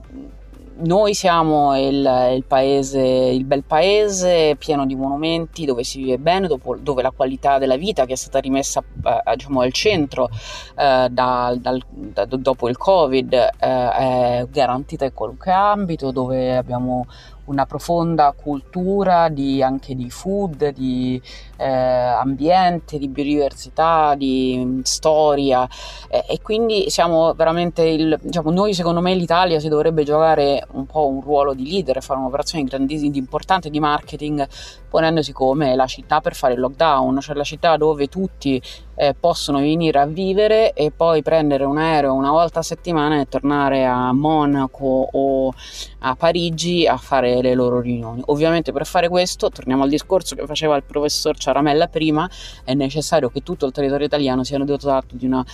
noi 0.83 1.13
siamo 1.13 1.77
il, 1.77 2.31
il, 2.35 2.43
paese, 2.45 2.99
il 2.99 3.45
bel 3.45 3.63
paese 3.63 4.55
pieno 4.57 4.85
di 4.85 4.95
monumenti 4.95 5.65
dove 5.65 5.83
si 5.83 6.01
vive 6.01 6.17
bene, 6.17 6.47
dopo, 6.47 6.75
dove 6.77 7.01
la 7.01 7.11
qualità 7.11 7.57
della 7.57 7.77
vita 7.77 8.05
che 8.05 8.13
è 8.13 8.15
stata 8.15 8.39
rimessa 8.39 8.81
eh, 9.03 9.35
diciamo, 9.35 9.61
al 9.61 9.71
centro 9.71 10.29
eh, 10.77 11.07
da, 11.09 11.55
dal, 11.57 11.81
da, 11.89 12.25
dopo 12.25 12.69
il 12.69 12.77
Covid 12.77 13.33
eh, 13.33 13.49
è 13.57 14.47
garantita 14.49 15.05
in 15.05 15.13
qualunque 15.13 15.51
ambito, 15.51 16.11
dove 16.11 16.55
abbiamo 16.57 17.05
una 17.45 17.65
profonda 17.65 18.33
cultura 18.35 19.29
di, 19.29 19.61
anche 19.61 19.95
di 19.95 20.09
food, 20.09 20.69
di 20.69 21.21
eh, 21.61 21.67
ambiente, 21.69 22.97
di 22.97 23.07
biodiversità, 23.07 24.15
di 24.15 24.59
mm, 24.63 24.79
storia 24.81 25.67
eh, 26.09 26.25
e 26.27 26.41
quindi 26.41 26.89
siamo 26.89 27.33
veramente 27.33 27.83
il, 27.83 28.17
diciamo, 28.21 28.49
noi 28.51 28.73
secondo 28.73 29.01
me 29.01 29.13
l'Italia 29.13 29.59
si 29.59 29.69
dovrebbe 29.69 30.03
giocare 30.03 30.65
un 30.71 30.85
po' 30.85 31.07
un 31.07 31.21
ruolo 31.21 31.53
di 31.53 31.69
leader, 31.69 32.01
fare 32.01 32.19
un'operazione 32.19 32.63
grandissima, 32.63 33.15
importante 33.15 33.69
di 33.69 33.79
marketing 33.79 34.47
ponendosi 34.89 35.31
come 35.31 35.75
la 35.75 35.87
città 35.87 36.19
per 36.19 36.35
fare 36.35 36.53
il 36.53 36.59
lockdown, 36.59 37.21
cioè 37.21 37.35
la 37.35 37.43
città 37.43 37.77
dove 37.77 38.07
tutti 38.07 38.61
eh, 38.95 39.15
possono 39.17 39.59
venire 39.59 39.99
a 39.99 40.05
vivere 40.05 40.73
e 40.73 40.91
poi 40.91 41.21
prendere 41.21 41.63
un 41.63 41.77
aereo 41.77 42.13
una 42.13 42.29
volta 42.29 42.59
a 42.59 42.61
settimana 42.61 43.19
e 43.19 43.27
tornare 43.27 43.85
a 43.85 44.11
Monaco 44.11 45.09
o 45.11 45.53
a 45.99 46.15
Parigi 46.15 46.85
a 46.85 46.97
fare 46.97 47.41
le 47.41 47.53
loro 47.53 47.79
riunioni. 47.79 48.21
Ovviamente 48.25 48.71
per 48.71 48.85
fare 48.85 49.07
questo, 49.07 49.49
torniamo 49.49 49.83
al 49.83 49.89
discorso 49.89 50.35
che 50.35 50.45
faceva 50.45 50.75
il 50.75 50.83
professor 50.83 51.37
Ciaramella 51.51 51.87
prima, 51.87 52.29
è 52.63 52.73
necessario 52.73 53.29
che 53.29 53.43
tutto 53.43 53.65
il 53.65 53.73
territorio 53.73 54.05
italiano 54.05 54.43
sia 54.43 54.57
dotato 54.59 55.15
di 55.15 55.25
una 55.25 55.45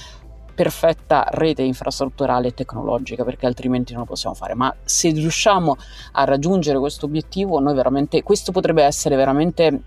perfetta 0.54 1.26
rete 1.30 1.62
infrastrutturale 1.62 2.48
e 2.48 2.54
tecnologica 2.54 3.24
perché 3.24 3.46
altrimenti 3.46 3.94
non 3.94 4.02
lo 4.02 4.08
possiamo 4.08 4.34
fare 4.34 4.56
ma 4.56 4.74
se 4.84 5.12
riusciamo 5.12 5.78
a 6.14 6.24
raggiungere 6.24 6.80
questo 6.80 7.06
obiettivo 7.06 7.60
noi 7.60 7.76
veramente 7.76 8.24
questo 8.24 8.52
potrebbe 8.52 8.82
essere 8.82 9.16
veramente 9.16 9.82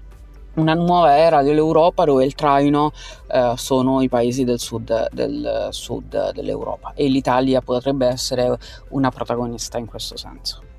una 0.54 0.74
nuova 0.74 1.16
era 1.16 1.42
dell'Europa 1.42 2.04
dove 2.04 2.24
il 2.24 2.36
traino 2.36 2.92
eh, 3.26 3.54
sono 3.56 4.00
i 4.00 4.08
paesi 4.08 4.44
del 4.44 4.60
sud, 4.60 5.08
del 5.10 5.68
sud 5.70 6.32
dell'Europa 6.32 6.92
e 6.94 7.08
l'Italia 7.08 7.60
potrebbe 7.60 8.06
essere 8.06 8.56
una 8.90 9.10
protagonista 9.10 9.76
in 9.76 9.86
questo 9.86 10.16
senso. 10.16 10.69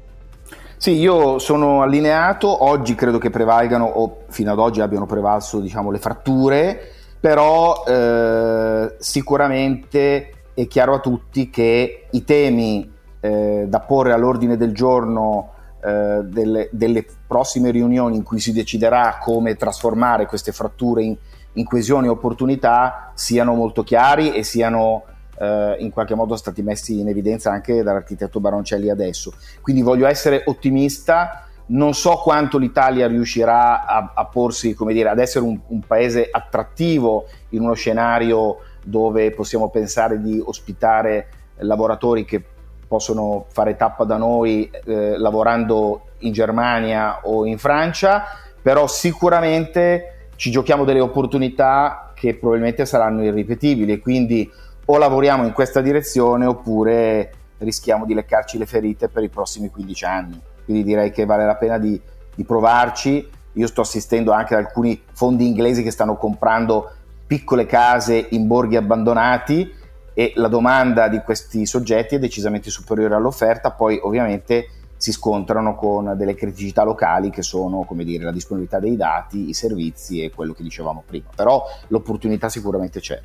Sì, 0.82 0.94
io 0.94 1.38
sono 1.38 1.84
allineato, 1.84 2.64
oggi 2.64 2.96
credo 2.96 3.20
che 3.20 3.30
prevalgano, 3.30 3.86
o 3.86 4.24
fino 4.30 4.52
ad 4.52 4.58
oggi 4.58 4.82
abbiano 4.82 5.06
prevalso 5.06 5.60
diciamo, 5.60 5.92
le 5.92 6.00
fratture, 6.00 6.92
però 7.20 7.84
eh, 7.86 8.96
sicuramente 8.98 10.32
è 10.56 10.66
chiaro 10.66 10.96
a 10.96 11.00
tutti 11.00 11.52
che 11.52 12.08
i 12.10 12.24
temi 12.24 12.92
eh, 13.20 13.66
da 13.68 13.80
porre 13.82 14.12
all'ordine 14.12 14.58
del 14.58 14.74
giorno 14.74 15.52
eh, 15.84 16.22
delle, 16.24 16.70
delle, 16.72 17.06
prossime 17.28 17.70
riunioni 17.70 18.16
in 18.16 18.24
cui 18.24 18.40
si 18.40 18.52
deciderà 18.52 19.20
come 19.22 19.56
trasformare 19.58 20.26
queste 20.26 20.52
fratture 20.52 21.04
in, 21.04 21.16
in 21.54 21.66
coesione 21.66 22.08
e 22.08 22.10
opportunità 22.10 23.12
siano 23.14 23.54
molto 23.54 23.84
chiari 23.84 24.34
e 24.34 24.42
siano 24.42 25.04
eh, 25.42 25.78
in 25.80 25.90
qualche 25.92 26.14
modo 26.14 26.36
stati 26.36 26.62
messi 26.62 27.00
in 27.00 27.08
evidenza 27.08 27.52
anche 27.52 27.82
dall'architetto 27.82 28.40
Baroncelli 28.40 28.90
adesso. 28.90 29.34
Quindi 29.62 29.82
voglio 29.82 30.06
essere 30.06 30.44
ottimista 30.46 31.46
non 31.68 31.94
so 31.94 32.18
quanto 32.18 32.58
l'Italia 32.58 33.08
riuscirà 33.08 33.86
a, 33.86 34.12
a 34.14 34.26
porsi, 34.26 34.74
come 34.74 34.92
dire, 34.92 35.08
ad 35.08 35.20
essere 35.20 35.46
un, 35.46 35.58
un, 35.68 35.80
paese 35.80 36.28
attrattivo 36.30 37.28
in 37.50 37.62
uno 37.62 37.74
scenario 37.74 38.58
dove 38.84 39.32
possiamo 39.32 39.70
pensare 39.70 40.22
di 40.22 40.42
ospitare 40.44 41.28
lavoratori 41.60 42.26
che 42.26 42.44
possono 42.88 43.46
fare 43.48 43.78
tappa 43.78 44.04
da 44.04 44.18
noi 44.18 44.70
eh, 44.70 45.18
lavorando 45.18 46.08
in 46.20 46.34
Germania 46.34 47.22
o 47.24 47.46
in 47.46 47.58
Francia, 47.58 48.26
però 48.62 48.86
sicuramente 48.88 50.28
ci 50.36 50.52
giochiamo 50.52 50.84
delle 50.84 51.00
opportunità 51.00 52.12
che 52.14 52.36
probabilmente 52.36 52.86
saranno 52.86 53.24
irripetibili, 53.24 54.00
quindi 54.00 54.52
o 54.92 54.98
lavoriamo 54.98 55.46
in 55.46 55.54
questa 55.54 55.82
direzione 55.82 56.46
oppure 56.46 57.32
rischiamo 57.60 58.06
di 58.06 58.14
leccarci 58.14 58.58
le 58.58 58.66
ferite 58.66 59.08
per 59.08 59.24
i 59.24 59.30
prossimi 59.30 59.70
15 59.70 60.06
anni 60.06 60.42
quindi 60.72 60.84
direi 60.84 61.12
che 61.12 61.26
vale 61.26 61.46
la 61.46 61.56
pena 61.56 61.78
di, 61.78 62.00
di 62.34 62.44
provarci. 62.44 63.30
Io 63.54 63.68
sto 63.68 63.82
assistendo 63.82 64.32
anche 64.32 64.56
ad 64.56 64.64
alcuni 64.64 65.02
fondi 65.12 65.46
inglesi 65.46 65.84
che 65.84 65.92
stanno 65.92 66.16
comprando 66.16 66.92
piccole 67.28 67.66
case 67.66 68.28
in 68.32 68.48
borghi 68.48 68.78
abbandonati 68.78 69.74
e 70.14 70.34
la 70.36 70.48
domanda 70.48 71.08
di 71.08 71.20
questi 71.20 71.66
soggetti 71.66 72.16
è 72.16 72.20
decisamente 72.20 72.70
superiore 72.70 73.16
all'offerta, 73.16 73.72
poi 73.72 74.00
ovviamente 74.02 74.68
si 74.96 75.12
scontrano 75.12 75.76
con 75.76 76.14
delle 76.16 76.36
criticità 76.36 76.84
locali 76.84 77.30
che 77.30 77.42
sono 77.42 77.84
come 77.84 78.04
dire, 78.04 78.24
la 78.24 78.32
disponibilità 78.32 78.80
dei 78.80 78.96
dati, 78.96 79.50
i 79.50 79.54
servizi 79.54 80.24
e 80.24 80.30
quello 80.30 80.54
che 80.54 80.64
dicevamo 80.64 81.04
prima, 81.06 81.30
però 81.36 81.64
l'opportunità 81.88 82.50
sicuramente 82.50 83.00
c'è. 83.00 83.20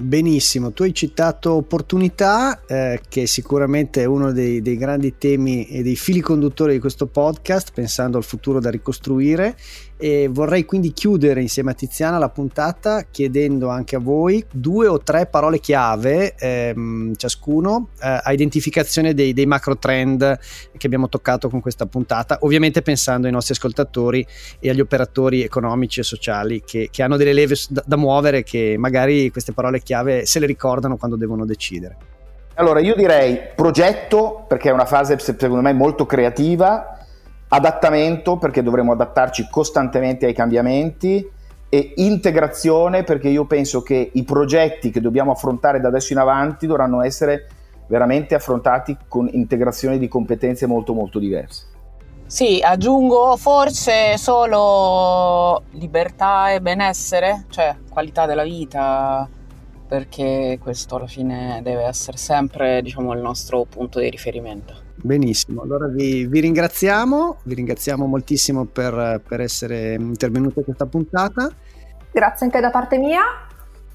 Benissimo, 0.00 0.70
tu 0.70 0.84
hai 0.84 0.94
citato 0.94 1.54
opportunità, 1.54 2.64
eh, 2.66 3.00
che 3.08 3.26
sicuramente 3.26 4.02
è 4.02 4.04
uno 4.04 4.30
dei, 4.30 4.62
dei, 4.62 4.76
grandi 4.76 5.18
temi 5.18 5.66
e 5.66 5.82
dei 5.82 5.96
fili 5.96 6.20
conduttori 6.20 6.74
di 6.74 6.78
questo 6.78 7.06
podcast, 7.06 7.72
pensando 7.74 8.16
al 8.16 8.22
futuro 8.22 8.60
da 8.60 8.70
ricostruire 8.70 9.56
e 10.00 10.28
vorrei 10.30 10.64
quindi 10.64 10.92
chiudere 10.92 11.40
insieme 11.40 11.72
a 11.72 11.74
Tiziana 11.74 12.18
la 12.18 12.28
puntata 12.28 13.06
chiedendo 13.10 13.68
anche 13.68 13.96
a 13.96 13.98
voi 13.98 14.44
due 14.50 14.86
o 14.86 15.00
tre 15.00 15.26
parole 15.26 15.58
chiave 15.58 16.36
ehm, 16.36 17.16
ciascuno 17.16 17.88
eh, 18.00 18.20
a 18.22 18.32
identificazione 18.32 19.12
dei, 19.12 19.32
dei, 19.32 19.46
macro 19.46 19.76
trend 19.76 20.38
che 20.76 20.86
abbiamo 20.86 21.08
toccato 21.08 21.50
con 21.50 21.60
questa 21.60 21.86
puntata 21.86 22.38
ovviamente 22.42 22.80
pensando 22.80 23.26
ai 23.26 23.32
nostri 23.32 23.54
ascoltatori 23.54 24.24
e 24.60 24.70
agli 24.70 24.80
operatori 24.80 25.42
economici 25.42 25.98
e 25.98 26.04
sociali 26.04 26.62
che, 26.64 26.88
che 26.92 27.02
hanno 27.02 27.16
delle 27.16 27.32
leve 27.32 27.56
da, 27.68 27.82
da 27.84 27.96
muovere 27.96 28.44
che 28.44 28.76
magari 28.78 29.30
queste 29.32 29.52
parole 29.52 29.82
chiave 29.82 30.26
se 30.26 30.38
le 30.38 30.46
ricordano 30.46 30.96
quando 30.96 31.16
devono 31.16 31.44
decidere. 31.44 31.96
Allora 32.54 32.80
io 32.80 32.94
direi 32.94 33.38
progetto 33.54 34.44
perché 34.48 34.68
è 34.68 34.72
una 34.72 34.84
fase 34.84 35.16
secondo 35.18 35.60
me 35.60 35.72
molto 35.72 36.06
creativa 36.06 36.97
adattamento 37.48 38.36
perché 38.36 38.62
dovremo 38.62 38.92
adattarci 38.92 39.48
costantemente 39.50 40.26
ai 40.26 40.34
cambiamenti 40.34 41.26
e 41.70 41.92
integrazione 41.96 43.04
perché 43.04 43.28
io 43.28 43.44
penso 43.44 43.82
che 43.82 44.10
i 44.12 44.24
progetti 44.24 44.90
che 44.90 45.00
dobbiamo 45.00 45.32
affrontare 45.32 45.80
da 45.80 45.88
adesso 45.88 46.12
in 46.12 46.18
avanti 46.18 46.66
dovranno 46.66 47.02
essere 47.02 47.48
veramente 47.88 48.34
affrontati 48.34 48.96
con 49.08 49.28
integrazione 49.32 49.98
di 49.98 50.08
competenze 50.08 50.66
molto 50.66 50.92
molto 50.92 51.18
diverse. 51.18 51.76
Sì, 52.26 52.60
aggiungo 52.62 53.38
forse 53.38 54.18
solo 54.18 55.62
libertà 55.70 56.52
e 56.52 56.60
benessere, 56.60 57.46
cioè 57.48 57.74
qualità 57.88 58.26
della 58.26 58.42
vita, 58.42 59.26
perché 59.88 60.58
questo 60.60 60.96
alla 60.96 61.06
fine 61.06 61.60
deve 61.62 61.84
essere 61.84 62.18
sempre 62.18 62.82
diciamo, 62.82 63.14
il 63.14 63.20
nostro 63.20 63.64
punto 63.64 63.98
di 63.98 64.10
riferimento. 64.10 64.87
Benissimo, 65.00 65.62
allora 65.62 65.86
vi, 65.86 66.26
vi 66.26 66.40
ringraziamo, 66.40 67.38
vi 67.44 67.54
ringraziamo 67.54 68.06
moltissimo 68.06 68.64
per, 68.64 69.20
per 69.26 69.40
essere 69.40 69.94
intervenuti 69.94 70.60
a 70.60 70.64
questa 70.64 70.86
puntata. 70.86 71.50
Grazie 72.10 72.46
anche 72.46 72.60
da 72.60 72.70
parte 72.70 72.98
mia. 72.98 73.20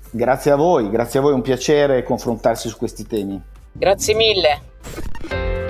Grazie 0.09 0.51
a 0.51 0.55
voi, 0.55 0.89
grazie 0.89 1.19
a 1.19 1.21
voi, 1.21 1.31
è 1.31 1.35
un 1.35 1.41
piacere 1.41 2.03
confrontarsi 2.03 2.69
su 2.69 2.77
questi 2.77 3.05
temi. 3.05 3.41
Grazie 3.73 4.15
mille. 4.15 5.62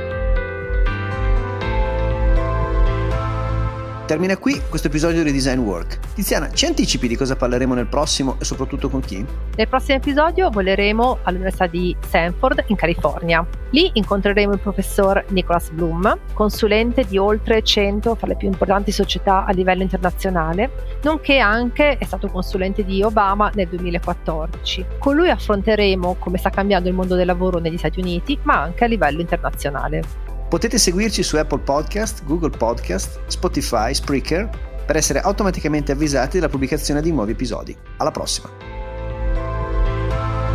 Termina 4.05 4.35
qui 4.35 4.61
questo 4.67 4.87
episodio 4.87 5.23
di 5.23 5.31
Design 5.31 5.59
Work. 5.59 6.13
Tiziana, 6.13 6.51
ci 6.51 6.65
anticipi 6.65 7.07
di 7.07 7.15
cosa 7.15 7.37
parleremo 7.37 7.73
nel 7.73 7.87
prossimo 7.87 8.35
e 8.37 8.43
soprattutto 8.43 8.89
con 8.89 8.99
chi? 8.99 9.25
Nel 9.55 9.67
prossimo 9.69 9.95
episodio 9.95 10.49
voleremo 10.49 11.19
all'Università 11.23 11.67
di 11.67 11.95
Stanford 12.01 12.65
in 12.67 12.75
California. 12.75 13.47
Lì 13.69 13.91
incontreremo 13.93 14.51
il 14.51 14.59
professor 14.59 15.23
Nicholas 15.29 15.69
Bloom, 15.69 16.17
consulente 16.33 17.05
di 17.05 17.17
oltre 17.17 17.63
100 17.63 18.15
fra 18.15 18.27
le 18.27 18.35
più 18.35 18.49
importanti 18.49 18.91
società 18.91 19.45
a 19.45 19.53
livello 19.53 19.83
internazionale, 19.83 20.99
nonché 21.03 21.37
anche 21.37 21.97
è 21.97 22.03
stato 22.03 22.27
consulente 22.27 22.83
di 22.83 23.01
Obama 23.03 23.51
nel 23.53 23.69
2014. 23.69 24.85
Con 24.99 25.15
lui 25.15 25.29
affronteremo 25.29 26.17
come 26.19 26.37
sta 26.37 26.49
cambiando 26.49 26.89
il 26.89 26.93
mondo 26.93 27.15
del 27.15 27.25
lavoro 27.25 27.59
negli 27.59 27.77
Stati 27.77 28.01
Uniti, 28.01 28.37
ma 28.43 28.61
anche 28.61 28.83
a 28.83 28.87
livello 28.87 29.21
internazionale. 29.21 30.22
Potete 30.53 30.77
seguirci 30.77 31.23
su 31.23 31.35
Apple 31.37 31.61
Podcast, 31.61 32.23
Google 32.25 32.55
Podcast, 32.55 33.21
Spotify, 33.25 33.91
Spreaker 33.91 34.47
per 34.85 34.97
essere 34.97 35.19
automaticamente 35.19 35.93
avvisati 35.93 36.37
della 36.37 36.47
pubblicazione 36.47 37.01
di 37.01 37.11
nuovi 37.11 37.31
episodi. 37.31 37.75
Alla 37.97 38.11
prossima! 38.11 38.51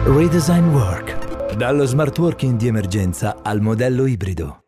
Redesign 0.05 0.69
Work. 0.69 1.57
Dallo 1.57 1.85
smart 1.85 2.17
working 2.17 2.57
di 2.57 2.69
emergenza 2.69 3.39
al 3.43 3.61
modello 3.61 4.07
ibrido. 4.07 4.68